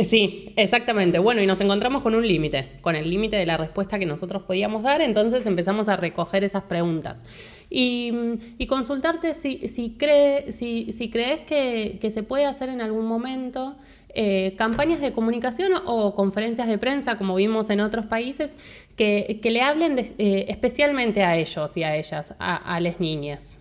Sí, 0.07 0.53
exactamente. 0.57 1.19
Bueno, 1.19 1.41
y 1.41 1.47
nos 1.47 1.61
encontramos 1.61 2.01
con 2.03 2.15
un 2.15 2.27
límite, 2.27 2.79
con 2.81 2.95
el 2.95 3.09
límite 3.09 3.37
de 3.37 3.45
la 3.45 3.57
respuesta 3.57 3.97
que 3.97 4.05
nosotros 4.05 4.43
podíamos 4.43 4.83
dar, 4.83 5.01
entonces 5.05 5.45
empezamos 5.45 5.87
a 5.87 5.95
recoger 5.95 6.43
esas 6.43 6.63
preguntas. 6.63 7.23
Y, 7.69 8.11
y 8.57 8.67
consultarte 8.67 9.33
si, 9.33 9.67
si, 9.67 9.97
cree, 9.97 10.51
si, 10.51 10.91
crees 11.11 11.41
que, 11.41 11.97
se 12.11 12.21
puede 12.23 12.45
hacer 12.45 12.69
en 12.69 12.79
algún 12.81 13.05
momento 13.05 13.75
eh, 14.17 14.55
campañas 14.57 15.01
de 15.01 15.11
comunicación 15.11 15.73
o 15.85 16.15
conferencias 16.15 16.67
de 16.67 16.77
prensa, 16.77 17.17
como 17.17 17.35
vimos 17.35 17.69
en 17.69 17.81
otros 17.81 18.05
países, 18.05 18.55
que, 18.95 19.39
que 19.41 19.51
le 19.51 19.61
hablen 19.61 19.95
de- 19.95 20.13
eh, 20.17 20.45
especialmente 20.47 21.23
a 21.23 21.35
ellos 21.35 21.75
y 21.75 21.83
a 21.83 21.95
ellas, 21.95 22.33
a, 22.39 22.79
las 22.79 22.99
niñas. 22.99 23.57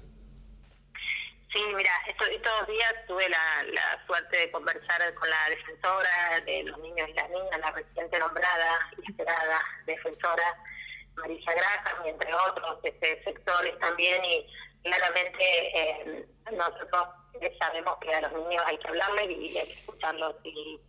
Sí, 1.52 1.60
mira, 1.76 1.90
esto- 2.08 2.24
estos 2.26 2.68
días 2.68 2.94
tuve 3.08 3.28
la, 3.28 3.64
la 3.72 4.06
suerte 4.06 4.36
de 4.38 4.50
conversar 4.50 5.00
con 5.14 5.28
la 5.30 5.50
defensora 5.50 6.40
de 6.44 6.62
los 6.64 6.78
niños 6.80 7.08
y 7.08 7.14
las 7.14 7.28
niñas, 7.30 7.58
la 7.60 7.70
reciente 7.72 8.18
nombrada 8.18 8.78
y 9.02 9.10
esperada 9.10 9.58
defensora 9.86 10.42
Marisa 11.16 11.52
Graham, 11.52 12.06
entre 12.06 12.34
otros 12.34 12.78
este, 12.82 13.22
sectores 13.24 13.78
también, 13.78 14.24
y 14.24 14.46
claramente 14.82 15.78
eh, 15.80 16.26
nosotros 16.52 17.08
sabemos 17.58 17.96
que 18.00 18.14
a 18.14 18.20
los 18.22 18.32
niños 18.32 18.62
hay 18.66 18.78
que 18.78 18.88
hablarles 18.88 19.30
y 19.30 19.58
hay 19.58 19.66
que 19.66 19.80
escucharlos 19.80 20.34
y, 20.44 20.80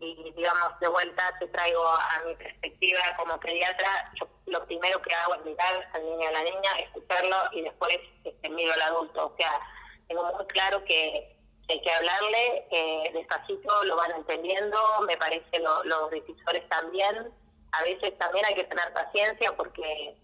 y 0.00 0.32
digamos 0.36 0.78
de 0.80 0.88
vuelta 0.88 1.36
te 1.38 1.46
traigo 1.48 1.86
a 1.86 2.22
mi 2.26 2.34
perspectiva 2.34 3.00
como 3.16 3.38
pediatra 3.38 4.10
yo 4.18 4.26
lo 4.46 4.64
primero 4.66 5.00
que 5.00 5.14
hago 5.14 5.34
es 5.36 5.44
mirar 5.44 5.88
al 5.92 6.04
niño 6.04 6.28
a 6.28 6.32
la 6.32 6.42
niña 6.42 6.72
escucharlo 6.80 7.36
y 7.52 7.62
después 7.62 7.98
este, 8.24 8.48
miro 8.48 8.72
al 8.72 8.82
adulto. 8.82 9.26
O 9.26 9.36
sea 9.36 9.60
tengo 10.08 10.24
muy 10.34 10.44
claro 10.46 10.82
que 10.84 11.36
hay 11.68 11.80
que 11.82 11.92
hablarle 11.92 12.66
eh, 12.72 13.10
despacito 13.14 13.84
lo 13.84 13.94
van 13.96 14.10
entendiendo 14.12 14.76
me 15.06 15.16
parece 15.16 15.58
lo- 15.60 15.84
los 15.84 16.10
decisores 16.10 16.68
también 16.68 17.32
a 17.72 17.82
veces 17.82 18.16
también 18.18 18.44
hay 18.44 18.54
que 18.54 18.64
tener 18.64 18.92
paciencia 18.92 19.52
porque 19.56 20.14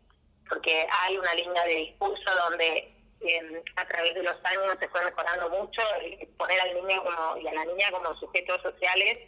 porque 0.48 0.86
hay 0.90 1.18
una 1.18 1.34
línea 1.34 1.62
de 1.64 1.74
discurso 1.74 2.30
donde 2.48 2.94
eh, 3.20 3.62
a 3.76 3.86
través 3.86 4.14
de 4.14 4.22
los 4.22 4.36
años 4.44 4.76
se 4.80 4.88
fue 4.88 5.04
mejorando 5.04 5.50
mucho 5.50 5.82
poner 6.38 6.60
al 6.60 6.74
niño 6.74 7.04
como 7.04 7.36
y 7.36 7.46
a 7.46 7.52
la 7.52 7.64
niña 7.66 7.90
como 7.90 8.14
sujetos 8.16 8.62
sociales 8.62 9.18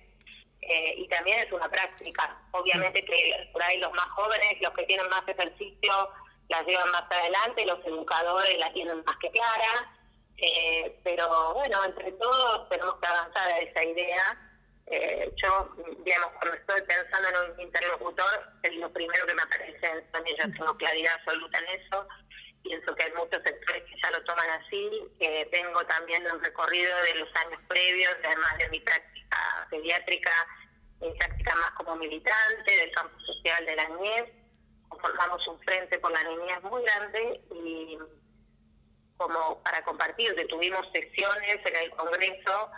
eh, 0.62 0.94
y 0.96 1.08
también 1.08 1.40
es 1.40 1.52
una 1.52 1.68
práctica. 1.68 2.38
Obviamente 2.52 3.04
que 3.04 3.48
por 3.52 3.62
ahí 3.62 3.78
los 3.78 3.92
más 3.92 4.06
jóvenes, 4.10 4.60
los 4.60 4.72
que 4.72 4.84
tienen 4.84 5.08
más 5.08 5.26
ejercicio, 5.26 6.10
las 6.48 6.66
llevan 6.66 6.90
más 6.90 7.04
adelante, 7.10 7.66
los 7.66 7.84
educadores 7.84 8.58
la 8.58 8.72
tienen 8.72 9.02
más 9.04 9.16
que 9.18 9.30
clara, 9.30 9.92
eh, 10.36 10.98
pero 11.04 11.54
bueno, 11.54 11.84
entre 11.84 12.12
todos 12.12 12.68
tenemos 12.68 12.98
que 13.00 13.06
avanzar 13.06 13.52
a 13.52 13.58
esa 13.58 13.84
idea 13.84 14.49
Eh, 14.92 15.32
yo, 15.36 15.72
digamos, 16.04 16.32
cuando 16.32 16.56
estoy 16.56 16.82
pensando 16.82 17.28
en 17.28 17.52
un 17.52 17.60
interlocutor, 17.60 18.52
es 18.64 18.74
lo 18.74 18.92
primero 18.92 19.24
que 19.24 19.34
me 19.34 19.42
aparece, 19.42 20.02
también 20.10 20.36
yo 20.36 20.52
tengo 20.52 20.76
claridad 20.78 21.14
absoluta 21.14 21.58
en 21.58 21.80
eso, 21.80 22.08
pienso 22.64 22.94
que 22.96 23.04
hay 23.04 23.12
muchos 23.12 23.40
sectores 23.44 23.84
que 23.84 24.00
ya 24.02 24.10
lo 24.10 24.24
toman 24.24 24.50
así, 24.50 24.90
eh, 25.20 25.48
tengo 25.52 25.84
también 25.86 26.26
un 26.32 26.42
recorrido 26.42 26.96
de 27.02 27.14
los 27.14 27.28
años 27.36 27.60
previos, 27.68 28.16
además 28.24 28.58
de 28.58 28.68
mi 28.70 28.80
práctica 28.80 29.68
pediátrica, 29.70 30.32
mi 31.00 31.12
práctica 31.12 31.54
más 31.54 31.70
como 31.72 31.94
militante 31.94 32.76
del 32.76 32.90
campo 32.90 33.18
social 33.20 33.64
de 33.66 33.76
la 33.76 33.88
niñez, 33.90 34.28
conformamos 34.88 35.46
un 35.46 35.60
frente 35.60 36.00
por 36.00 36.10
la 36.10 36.24
niñez 36.24 36.62
muy 36.64 36.82
grande 36.82 37.40
y 37.54 37.96
como 39.16 39.62
para 39.62 39.84
compartir, 39.84 40.34
que 40.34 40.46
tuvimos 40.46 40.84
sesiones 40.92 41.64
en 41.64 41.76
el 41.76 41.90
Congreso 41.90 42.70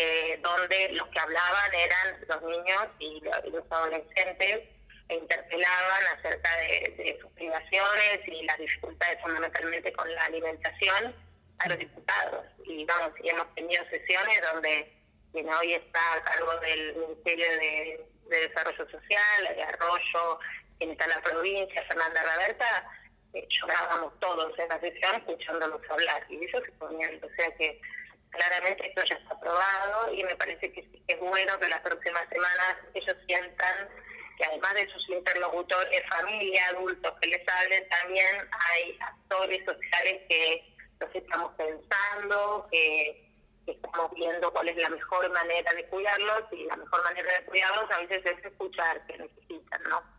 eh, 0.00 0.38
donde 0.44 0.90
los 0.92 1.08
que 1.08 1.18
hablaban 1.18 1.74
eran 1.74 2.24
los 2.28 2.42
niños 2.42 2.86
y 3.00 3.20
los 3.50 3.64
adolescentes 3.68 4.68
e 5.08 5.14
interpelaban 5.16 6.06
acerca 6.16 6.56
de, 6.58 7.18
sus 7.20 7.28
privaciones 7.32 8.20
y 8.28 8.44
las 8.44 8.58
dificultades 8.58 9.20
fundamentalmente 9.20 9.92
con 9.94 10.14
la 10.14 10.24
alimentación 10.26 11.16
a 11.58 11.68
los 11.68 11.78
diputados. 11.80 12.46
Y 12.64 12.84
vamos, 12.84 13.10
y 13.20 13.28
hemos 13.28 13.52
tenido 13.56 13.84
sesiones 13.90 14.40
donde 14.52 14.92
quien 15.32 15.48
hoy 15.48 15.74
está 15.74 16.12
a 16.14 16.22
cargo 16.22 16.56
del 16.60 16.94
Ministerio 16.94 17.50
de, 17.58 18.06
Desarrollo 18.28 18.88
Social, 18.90 19.54
de 19.56 19.62
Arroyo, 19.64 20.38
quien 20.78 20.92
está 20.92 21.06
en 21.06 21.10
la 21.10 21.22
provincia, 21.22 21.82
Fernanda 21.88 22.22
Raberta, 22.22 22.88
eh, 23.32 23.48
llorábamos 23.48 24.12
todos 24.20 24.56
en 24.60 24.68
la 24.68 24.78
sesión 24.78 25.16
escuchándolos 25.16 25.80
hablar. 25.90 26.24
Y 26.28 26.44
eso 26.44 26.60
se 26.60 26.70
ponía, 26.72 27.10
o 27.20 27.34
sea 27.34 27.50
que 27.56 27.80
claramente 28.30 28.88
esto 28.88 29.04
ya 29.04 29.16
está 29.16 29.34
aprobado 29.34 30.12
y 30.12 30.24
me 30.24 30.36
parece 30.36 30.72
que 30.72 30.88
es 31.06 31.20
bueno 31.20 31.58
que 31.58 31.68
las 31.68 31.80
próximas 31.80 32.28
semanas 32.28 32.76
ellos 32.94 33.16
sientan 33.26 33.88
que 34.38 34.44
además 34.44 34.74
de 34.74 34.88
sus 34.90 35.08
interlocutores, 35.10 36.02
familia, 36.08 36.68
adultos 36.68 37.12
que 37.20 37.28
les 37.28 37.48
hablen, 37.48 37.88
también 37.88 38.48
hay 38.70 38.96
actores 39.00 39.64
sociales 39.64 40.22
que 40.28 40.76
los 41.00 41.14
estamos 41.14 41.52
pensando, 41.56 42.68
que, 42.70 43.24
estamos 43.66 44.10
viendo 44.14 44.50
cuál 44.50 44.66
es 44.70 44.76
la 44.78 44.88
mejor 44.88 45.30
manera 45.30 45.70
de 45.74 45.84
cuidarlos 45.88 46.44
y 46.52 46.64
la 46.64 46.76
mejor 46.76 47.04
manera 47.04 47.38
de 47.38 47.44
cuidarlos 47.44 47.90
a 47.90 47.98
veces 47.98 48.24
es 48.24 48.44
escuchar 48.46 49.06
que 49.06 49.18
necesitan, 49.18 49.82
¿no? 49.90 50.17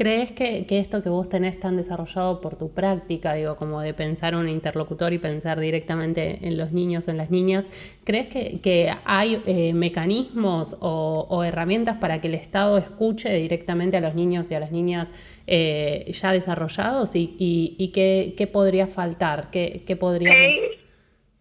¿Crees 0.00 0.32
que, 0.32 0.64
esto 0.70 1.02
que 1.02 1.10
vos 1.10 1.28
tenés 1.28 1.60
tan 1.60 1.76
desarrollado 1.76 2.40
por 2.40 2.56
tu 2.56 2.70
práctica, 2.70 3.34
digo, 3.34 3.56
como 3.56 3.82
de 3.82 3.92
pensar 3.92 4.34
un 4.34 4.48
interlocutor 4.48 5.12
y 5.12 5.18
pensar 5.18 5.60
directamente 5.60 6.38
en 6.40 6.56
los 6.56 6.72
niños 6.72 7.06
o 7.06 7.10
en 7.10 7.18
las 7.18 7.30
niñas, 7.30 7.66
¿crees 8.02 8.28
que, 8.28 8.94
hay 9.04 9.42
eh, 9.44 9.74
mecanismos 9.74 10.74
o, 10.80 11.44
herramientas 11.44 11.98
para 11.98 12.18
que 12.22 12.28
el 12.28 12.34
Estado 12.34 12.78
escuche 12.78 13.30
directamente 13.34 13.98
a 13.98 14.00
los 14.00 14.14
niños 14.14 14.50
y 14.50 14.54
a 14.54 14.60
las 14.60 14.72
niñas 14.72 15.12
eh, 15.46 16.10
ya 16.14 16.32
desarrollados? 16.32 17.14
¿Y, 17.14 17.36
y, 17.38 17.88
qué, 17.88 18.50
podría 18.50 18.86
faltar? 18.86 19.50
¿Qué, 19.50 19.82
qué 19.86 19.96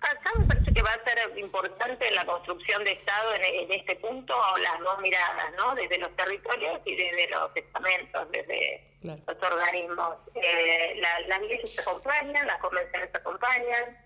Acá 0.02 0.32
me 0.38 0.45
parece 0.45 0.74
que 0.74 0.82
va 0.82 0.93
a 0.93 1.04
ser 1.04 1.38
importante 1.38 2.10
la 2.12 2.26
construcción 2.26 2.84
de 2.86 2.93
Estado 2.93 3.34
en, 3.36 3.72
este 3.72 3.95
punto, 3.97 4.34
las 4.60 4.80
dos 4.80 5.00
miradas, 5.00 5.54
¿no? 5.58 5.76
Desde 5.76 5.97
los 5.97 6.16
territorios 6.16 6.80
y 6.86 6.95
desde 6.95 7.28
los 7.30 7.54
estamentos, 7.56 8.32
desde 8.32 8.88
los 9.02 9.20
organismos. 9.28 10.18
Eh, 10.36 11.02
las 11.02 11.41
leyes 11.41 11.74
se 11.74 11.82
acompañan, 11.82 12.47
las 12.47 12.58
convenciones 12.60 13.10
se 13.12 13.18
acompañan. 13.18 13.97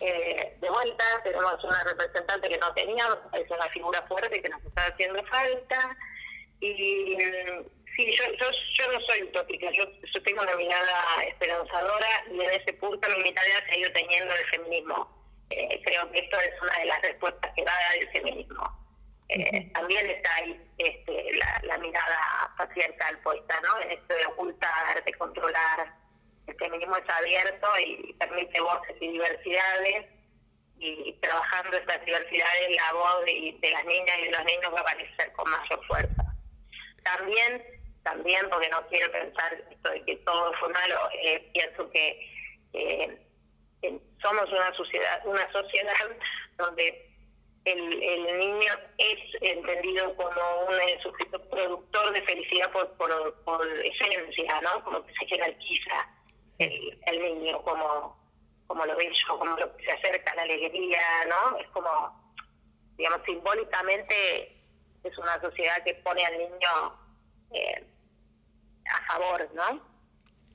Eh, 0.00 0.56
de 0.60 0.68
vuelta, 0.68 1.04
tenemos 1.22 1.62
una 1.62 1.84
representante 1.84 2.48
que 2.48 2.58
no 2.58 2.74
teníamos, 2.74 3.18
es 3.32 3.50
una 3.50 3.68
figura 3.68 4.02
fuerte 4.02 4.42
que 4.42 4.48
nos 4.48 4.62
está 4.64 4.86
haciendo 4.86 5.22
falta. 5.24 5.96
Y 6.60 7.16
mm, 7.16 7.64
sí, 7.94 8.16
yo, 8.16 8.24
yo, 8.32 8.50
yo 8.50 8.92
no 8.92 9.00
soy 9.00 9.22
utópica, 9.22 9.70
yo, 9.70 9.84
yo 10.12 10.22
tengo 10.22 10.42
una 10.42 10.56
mirada 10.56 11.24
esperanzadora 11.28 12.24
y 12.32 12.40
en 12.40 12.50
ese 12.50 12.72
punto 12.74 13.08
mi 13.10 13.22
mirada 13.22 13.64
se 13.66 13.72
ha 13.72 13.78
ido 13.78 13.92
teniendo 13.92 14.34
el 14.34 14.44
feminismo 14.46 15.15
eh, 15.50 15.80
creo 15.84 16.10
que 16.10 16.18
esto 16.18 16.38
es 16.40 16.62
una 16.62 16.78
de 16.78 16.84
las 16.86 17.02
respuestas 17.02 17.52
que 17.54 17.64
va 17.64 17.72
a 17.72 17.82
dar 17.82 17.96
el 17.96 18.08
feminismo. 18.10 18.86
Eh, 19.28 19.70
también 19.72 20.08
está 20.08 20.34
ahí 20.36 20.60
este, 20.78 21.30
la, 21.62 21.78
mirada 21.78 22.54
patriarcal 22.56 23.18
puesta, 23.20 23.60
¿no? 23.60 23.80
En 23.82 23.92
esto 23.92 24.14
de 24.14 24.26
ocultar, 24.26 25.04
de 25.04 25.12
controlar. 25.14 25.92
El 26.46 26.56
feminismo 26.56 26.96
es 26.96 27.08
abierto 27.08 27.68
y 27.84 28.12
permite 28.14 28.60
voces 28.60 28.96
y 29.00 29.08
diversidades 29.12 30.06
y 30.78 31.12
trabajando 31.20 31.76
estas 31.76 32.04
diversidades 32.04 32.76
la 32.76 32.92
voz 32.92 33.24
de, 33.24 33.56
de 33.60 33.70
las 33.70 33.84
niñas 33.84 34.18
y 34.20 34.24
de 34.26 34.30
los 34.30 34.44
niños 34.44 34.72
va 34.72 34.78
a 34.78 34.82
aparecer 34.82 35.32
con 35.32 35.50
mayor 35.50 35.86
fuerza. 35.86 36.24
También, 37.02 37.64
también 38.04 38.48
porque 38.50 38.68
no 38.68 38.86
quiero 38.88 39.10
pensar 39.10 39.54
esto 39.70 39.90
de 39.90 40.04
que 40.04 40.16
todo 40.18 40.52
fue 40.60 40.68
malo, 40.68 41.08
eh, 41.22 41.50
pienso 41.52 41.90
que 41.90 43.25
somos 44.22 44.50
una 44.50 44.74
sociedad, 44.74 45.26
una 45.26 45.52
sociedad 45.52 45.94
donde 46.58 47.06
el, 47.64 48.02
el 48.02 48.38
niño 48.38 48.72
es 48.98 49.18
entendido 49.40 50.14
como 50.16 50.40
un 50.68 51.02
sujeto 51.02 51.40
productor 51.48 52.12
de 52.12 52.22
felicidad 52.22 52.70
por, 52.70 52.90
por, 52.92 53.66
esencia, 53.84 54.60
¿no? 54.60 54.84
Como 54.84 55.04
que 55.04 55.12
se 55.14 55.26
jerarquiza 55.26 56.08
el, 56.58 56.98
el 57.06 57.22
niño 57.22 57.60
como, 57.62 58.16
como 58.68 58.86
lo 58.86 58.96
bello, 58.96 59.38
como 59.38 59.56
lo 59.56 59.76
que 59.76 59.84
se 59.84 59.92
acerca 59.92 60.32
a 60.32 60.36
la 60.36 60.42
alegría, 60.42 61.00
¿no? 61.28 61.58
Es 61.58 61.68
como, 61.68 62.34
digamos, 62.96 63.20
simbólicamente 63.26 64.56
es 65.02 65.18
una 65.18 65.40
sociedad 65.40 65.82
que 65.84 65.94
pone 65.94 66.24
al 66.24 66.38
niño 66.38 67.00
eh, 67.52 67.84
a 68.86 69.12
favor, 69.12 69.48
¿no? 69.54 69.95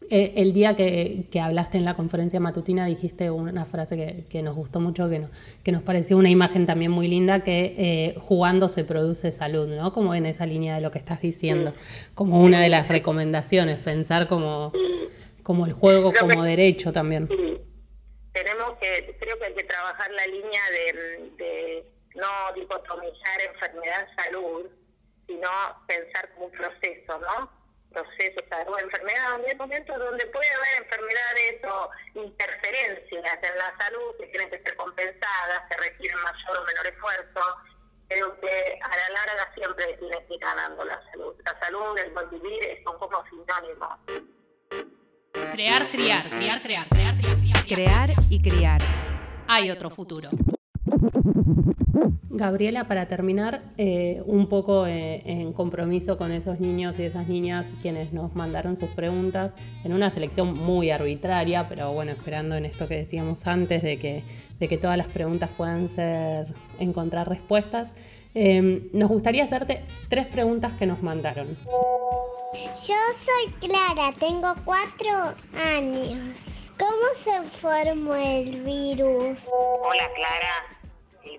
Eh, 0.09 0.33
el 0.37 0.53
día 0.53 0.75
que, 0.75 1.27
hablaste 1.41 1.77
en 1.77 1.85
la 1.85 1.93
conferencia 1.93 2.39
matutina 2.39 2.85
dijiste 2.85 3.29
una 3.29 3.65
frase 3.65 4.25
que, 4.27 4.41
nos 4.41 4.55
gustó 4.55 4.79
mucho, 4.79 5.09
que, 5.09 5.27
que 5.63 5.71
nos 5.71 5.83
pareció 5.83 6.17
una 6.17 6.29
imagen 6.29 6.65
también 6.65 6.91
muy 6.91 7.07
linda, 7.07 7.43
que 7.43 7.75
eh, 7.77 8.15
jugando 8.17 8.67
se 8.67 8.83
produce 8.83 9.31
salud, 9.31 9.67
¿no? 9.67 9.91
Como 9.91 10.15
en 10.15 10.25
esa 10.25 10.45
línea 10.45 10.75
de 10.75 10.81
lo 10.81 10.91
que 10.91 10.97
estás 10.97 11.21
diciendo, 11.21 11.73
como 12.15 12.41
una 12.41 12.61
de 12.61 12.69
las 12.69 12.87
recomendaciones, 12.87 13.77
pensar 13.77 14.27
como, 14.27 14.73
como 15.43 15.65
el 15.65 15.73
juego 15.73 16.11
como 16.19 16.43
derecho 16.43 16.91
también. 16.91 17.27
Tenemos 17.27 18.77
que, 18.79 19.15
creo 19.19 19.37
que 19.37 19.45
hay 19.45 19.53
que 19.53 19.63
trabajar 19.65 20.09
la 20.11 20.25
línea 20.25 20.61
de, 20.71 21.29
de 21.37 21.85
no 22.15 22.53
dicotomizar 22.55 23.41
enfermedad-salud, 23.53 24.65
sino 25.27 25.49
pensar 25.87 26.29
como 26.33 26.47
un 26.47 26.51
proceso, 26.51 27.19
¿no? 27.19 27.60
Procesos 27.91 28.43
o 28.67 28.79
enfermedades, 28.79 29.47
hay 29.47 29.55
momentos 29.55 29.97
donde 29.97 30.25
puede 30.27 30.49
haber 30.49 30.83
enfermedades 30.83 31.63
o 31.65 31.89
interferencias 32.15 33.39
en 33.43 33.57
la 33.57 33.77
salud 33.77 34.15
que 34.19 34.27
tienen 34.27 34.49
que 34.49 34.59
ser 34.59 34.75
compensadas, 34.75 35.61
que 35.69 35.77
requieren 35.77 36.17
mayor 36.23 36.57
o 36.57 36.65
menor 36.65 36.87
esfuerzo, 36.87 37.41
pero 38.07 38.39
que 38.39 38.79
a 38.81 38.89
la 38.89 39.09
larga 39.09 39.53
siempre 39.53 39.97
tiene 39.99 40.25
que 40.27 40.33
ir 40.33 40.39
ganando 40.39 40.83
la 40.83 41.01
salud. 41.11 41.35
La 41.45 41.59
salud, 41.59 41.97
el 41.97 42.11
buen 42.11 42.29
vivir 42.29 42.81
son 42.83 42.97
como 42.99 43.23
sinónimos. 43.29 43.99
Crear, 45.53 45.89
criar, 45.89 46.29
criar, 46.29 46.61
crear, 46.61 46.87
crear, 46.89 47.15
criar, 47.17 47.37
criar. 47.37 47.65
Crear 47.67 48.09
y 48.29 48.41
criar. 48.41 48.81
Hay 49.47 49.69
otro 49.69 49.89
futuro. 49.89 50.29
Gabriela, 52.29 52.87
para 52.87 53.07
terminar, 53.07 53.61
eh, 53.77 54.23
un 54.25 54.47
poco 54.47 54.87
eh, 54.87 55.21
en 55.25 55.53
compromiso 55.53 56.17
con 56.17 56.31
esos 56.31 56.59
niños 56.59 56.97
y 56.97 57.03
esas 57.03 57.27
niñas 57.27 57.67
quienes 57.81 58.13
nos 58.13 58.35
mandaron 58.35 58.77
sus 58.77 58.89
preguntas 58.89 59.53
en 59.83 59.93
una 59.93 60.09
selección 60.09 60.53
muy 60.53 60.91
arbitraria, 60.91 61.67
pero 61.67 61.93
bueno, 61.93 62.11
esperando 62.11 62.55
en 62.55 62.65
esto 62.65 62.87
que 62.87 62.95
decíamos 62.95 63.45
antes 63.47 63.83
de 63.83 63.99
que, 63.99 64.23
de 64.59 64.67
que 64.67 64.77
todas 64.77 64.97
las 64.97 65.07
preguntas 65.07 65.49
puedan 65.55 65.87
ser 65.89 66.47
encontrar 66.79 67.27
respuestas. 67.27 67.95
Em, 68.33 68.87
nos 68.93 69.09
gustaría 69.09 69.43
hacerte 69.43 69.83
tres 70.07 70.25
preguntas 70.27 70.71
que 70.79 70.85
nos 70.85 71.03
mandaron. 71.03 71.57
Yo 72.53 72.95
soy 73.15 73.53
Clara, 73.59 74.11
tengo 74.17 74.55
cuatro 74.63 75.35
años. 75.53 76.71
¿Cómo 76.79 77.07
se 77.23 77.41
formó 77.59 78.15
el 78.15 78.61
virus? 78.61 79.45
Hola 79.83 80.07
Clara, 80.15 80.80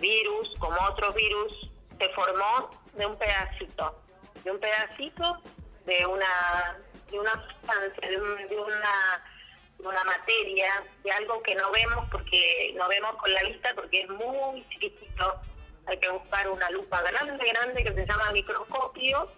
virus, 0.02 0.52
como 0.58 0.76
otros 0.82 1.14
virus, 1.14 1.70
se 1.98 2.08
formó 2.10 2.70
de 2.94 3.06
un 3.06 3.16
pedacito, 3.16 4.02
de 4.44 4.50
un 4.50 4.58
pedacito 4.58 5.40
de 5.86 6.06
una, 6.06 6.78
de 7.10 7.18
una 7.18 7.32
sustancia, 7.32 8.10
de, 8.10 8.16
una 8.18 9.24
una 9.78 10.04
materia, 10.04 10.84
de 11.02 11.10
algo 11.10 11.42
que 11.42 11.56
no 11.56 11.70
vemos 11.72 12.08
porque 12.10 12.72
no 12.76 12.86
vemos 12.88 13.16
con 13.16 13.32
la 13.32 13.42
vista 13.42 13.70
porque 13.74 14.02
es 14.02 14.08
muy 14.10 14.64
chiquitito. 14.68 15.40
Hay 15.86 15.98
que 15.98 16.08
buscar 16.08 16.48
una 16.48 16.70
lupa 16.70 17.02
grande, 17.02 17.44
grande 17.44 17.82
que 17.82 17.92
se 17.92 18.06
llama 18.06 18.30
microscopio 18.30 19.28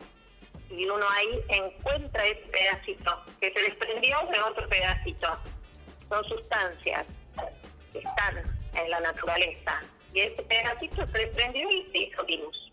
y 0.69 0.85
uno 0.87 1.09
ahí 1.09 1.43
encuentra 1.49 2.27
ese 2.27 2.47
pedacito 2.49 3.25
que 3.41 3.53
se 3.53 3.61
desprendió 3.61 4.19
de 4.31 4.41
otro 4.41 4.69
pedacito. 4.69 5.39
Son 6.11 6.23
sustancias 6.25 7.07
que 7.93 8.01
están 8.01 8.61
en 8.75 8.91
la 8.91 9.01
naturaleza 9.01 9.81
y 10.15 10.21
ese 10.21 10.43
pedacito 10.45 11.07
se 11.09 11.19
desprendió 11.19 11.69
y 11.71 11.83
se 11.91 11.99
hizo 11.99 12.25
virus. 12.25 12.73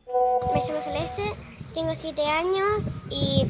Me 0.54 0.62
llamo 0.62 0.82
Celeste, 0.82 1.34
tengo 1.74 1.96
7 1.96 2.22
años 2.22 2.88
y 3.10 3.48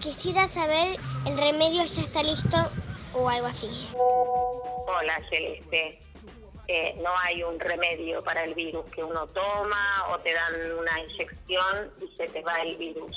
quisiera 0.00 0.48
saber 0.48 0.98
el 1.26 1.36
remedio 1.36 1.84
ya 1.84 2.02
está 2.02 2.22
listo 2.22 2.56
o 3.14 3.28
algo 3.28 3.48
así. 3.48 3.90
Hola 3.94 5.20
Celeste, 5.28 5.98
eh, 6.68 6.98
no 7.02 7.10
hay 7.22 7.42
un 7.42 7.60
remedio 7.60 8.24
para 8.24 8.44
el 8.44 8.54
virus 8.54 8.86
que 8.90 9.04
uno 9.04 9.26
toma 9.28 10.06
o 10.10 10.18
te 10.20 10.32
dan 10.32 10.54
una 10.78 11.00
inyección 11.00 11.90
y 12.00 12.16
se 12.16 12.28
te 12.28 12.40
va 12.42 12.62
el 12.62 12.76
virus. 12.76 13.14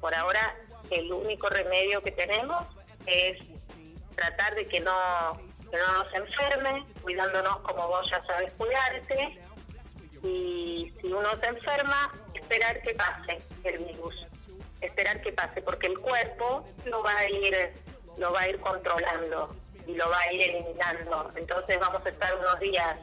Por 0.00 0.14
ahora 0.14 0.54
el 0.90 1.10
único 1.10 1.48
remedio 1.48 2.02
que 2.02 2.10
tenemos 2.10 2.62
es 3.06 3.38
tratar 4.16 4.54
de 4.54 4.66
que 4.66 4.80
no, 4.80 5.40
que 5.72 5.78
no 5.78 5.92
nos 5.94 6.14
enferme, 6.14 6.86
cuidándonos 7.00 7.60
como 7.60 7.88
vos 7.88 8.08
ya 8.10 8.22
sabes 8.24 8.52
cuidarte 8.54 9.40
y 10.22 10.92
si 11.00 11.12
uno 11.12 11.34
se 11.36 11.46
enferma, 11.46 12.12
esperar 12.34 12.80
que 12.82 12.94
pase 12.94 13.38
el 13.64 13.84
virus, 13.84 14.26
esperar 14.82 15.20
que 15.22 15.32
pase, 15.32 15.62
porque 15.62 15.86
el 15.86 15.98
cuerpo 15.98 16.64
lo 16.84 17.02
va 17.02 17.16
a 17.16 17.28
ir, 17.28 17.72
lo 18.18 18.32
va 18.32 18.42
a 18.42 18.48
ir 18.50 18.60
controlando 18.60 19.56
y 19.86 19.94
lo 19.94 20.10
va 20.10 20.20
a 20.20 20.32
ir 20.32 20.42
eliminando. 20.42 21.30
Entonces 21.36 21.80
vamos 21.80 22.04
a 22.04 22.10
estar 22.10 22.38
unos 22.38 22.60
días 22.60 22.98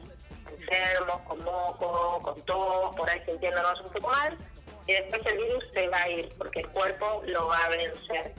enfermos, 0.52 1.20
con 1.22 1.42
moco, 1.42 2.22
con 2.22 2.40
tos, 2.42 2.96
por 2.96 3.10
ahí 3.10 3.20
sintiéndonos 3.26 3.80
un 3.80 3.92
poco 3.92 4.10
mal, 4.10 4.38
y 4.86 4.92
después 4.92 5.26
el 5.26 5.38
virus 5.38 5.64
se 5.74 5.88
va 5.88 6.02
a 6.02 6.08
ir, 6.08 6.28
porque 6.38 6.60
el 6.60 6.68
cuerpo 6.68 7.22
lo 7.26 7.48
va 7.48 7.64
a 7.64 7.68
vencer. 7.70 8.32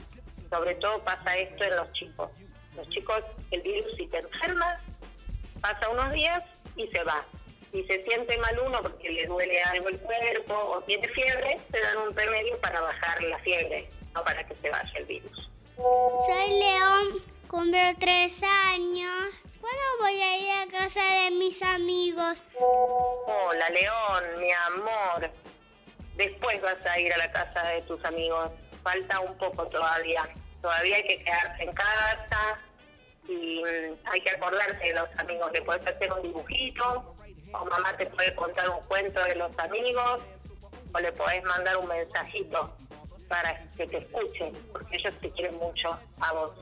Sobre 0.50 0.74
todo 0.76 1.02
pasa 1.04 1.36
esto 1.36 1.64
en 1.64 1.76
los 1.76 1.92
chicos. 1.92 2.30
Los 2.76 2.88
chicos, 2.88 3.22
el 3.50 3.60
virus 3.62 3.94
si 3.96 4.06
te 4.08 4.18
enfermas, 4.18 4.80
pasa 5.60 5.88
unos 5.88 6.12
días 6.12 6.42
y 6.76 6.86
se 6.88 7.02
va 7.04 7.24
si 7.72 7.82
se 7.84 8.02
siente 8.02 8.36
mal 8.38 8.58
uno 8.60 8.82
porque 8.82 9.08
le 9.08 9.26
duele 9.26 9.62
algo 9.62 9.88
el 9.88 9.98
cuerpo 10.00 10.54
o 10.54 10.82
tiene 10.82 11.08
fiebre, 11.08 11.58
te 11.70 11.80
dan 11.80 11.96
un 11.96 12.14
remedio 12.14 12.58
para 12.60 12.80
bajar 12.82 13.22
la 13.22 13.38
fiebre, 13.38 13.88
no 14.14 14.22
para 14.22 14.46
que 14.46 14.54
se 14.56 14.70
vaya 14.70 14.92
el 14.94 15.06
virus. 15.06 15.50
Soy 15.76 16.50
León, 16.50 17.22
cumplo 17.48 17.80
tres 17.98 18.34
años. 18.74 19.34
¿Cuándo 19.58 19.82
voy 20.00 20.20
a 20.20 20.38
ir 20.38 20.50
a 20.50 20.70
casa 20.70 21.02
de 21.02 21.30
mis 21.30 21.62
amigos? 21.62 22.42
Hola 23.26 23.70
León, 23.70 24.24
mi 24.38 24.52
amor. 24.52 25.30
Después 26.16 26.60
vas 26.60 26.84
a 26.84 27.00
ir 27.00 27.10
a 27.14 27.16
la 27.16 27.32
casa 27.32 27.62
de 27.68 27.82
tus 27.82 28.04
amigos. 28.04 28.50
Falta 28.82 29.20
un 29.20 29.34
poco 29.38 29.66
todavía. 29.68 30.28
Todavía 30.62 30.96
hay 30.96 31.02
que 31.02 31.24
quedarse 31.24 31.62
en 31.64 31.72
casa 31.72 32.58
y 33.28 33.62
mm, 33.62 34.08
hay 34.10 34.20
que 34.20 34.30
acordarse 34.30 34.84
de 34.84 34.94
los 34.94 35.08
amigos. 35.18 35.52
Le 35.52 35.62
puedes 35.62 35.86
hacer 35.86 36.12
un 36.12 36.22
dibujito 36.22 37.14
o 37.54 37.64
mamá 37.66 37.96
te 37.96 38.06
puede 38.06 38.34
contar 38.34 38.68
un 38.70 38.80
cuento 38.86 39.22
de 39.24 39.36
los 39.36 39.58
amigos, 39.58 40.22
o 40.94 40.98
le 40.98 41.12
podés 41.12 41.42
mandar 41.44 41.76
un 41.78 41.88
mensajito 41.88 42.74
para 43.28 43.58
que 43.76 43.86
te 43.86 43.98
escuchen, 43.98 44.52
porque 44.72 44.96
ellos 44.96 45.14
te 45.20 45.30
quieren 45.30 45.58
mucho 45.58 45.98
a 46.20 46.32
vos. 46.32 46.52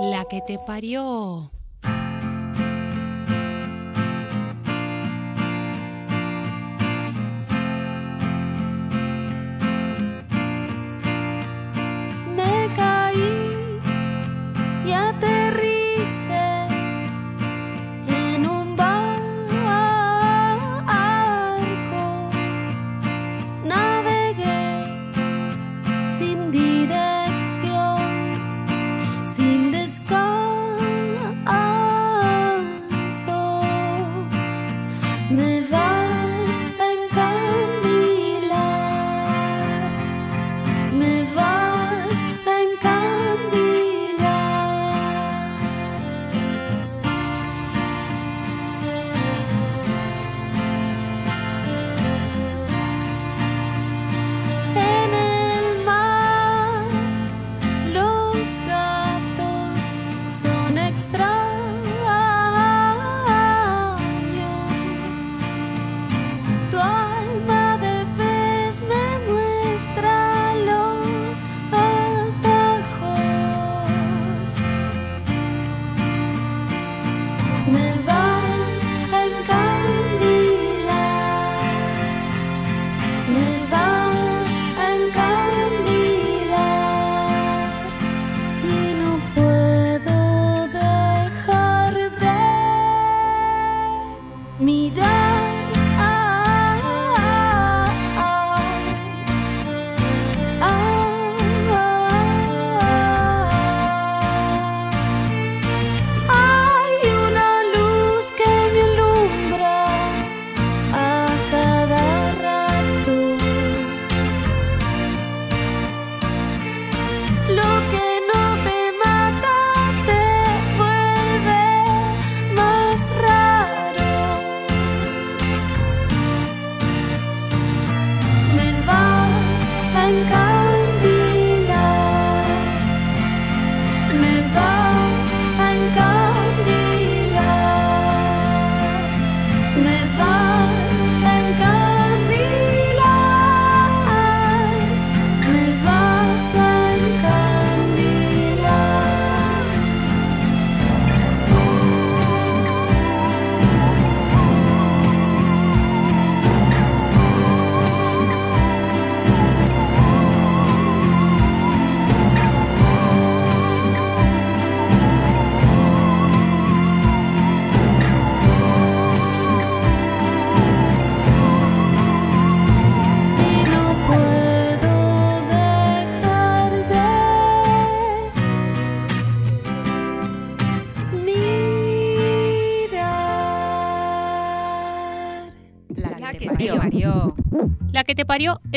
La 0.00 0.24
que 0.24 0.40
te 0.42 0.58
parió. 0.66 1.50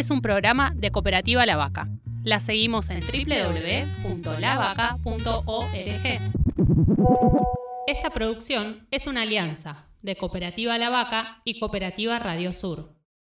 Es 0.01 0.09
un 0.09 0.23
programa 0.23 0.73
de 0.75 0.89
Cooperativa 0.89 1.45
La 1.45 1.57
Vaca. 1.57 1.87
La 2.23 2.39
seguimos 2.39 2.89
en 2.89 3.01
www.lavaca.org. 3.01 4.21
Esta 7.85 8.09
producción 8.09 8.87
es 8.89 9.05
una 9.05 9.21
alianza 9.21 9.85
de 10.01 10.15
Cooperativa 10.15 10.75
La 10.79 10.89
Vaca 10.89 11.41
y 11.43 11.59
Cooperativa 11.59 12.17
Radio 12.17 12.51
Sur. 12.51 13.00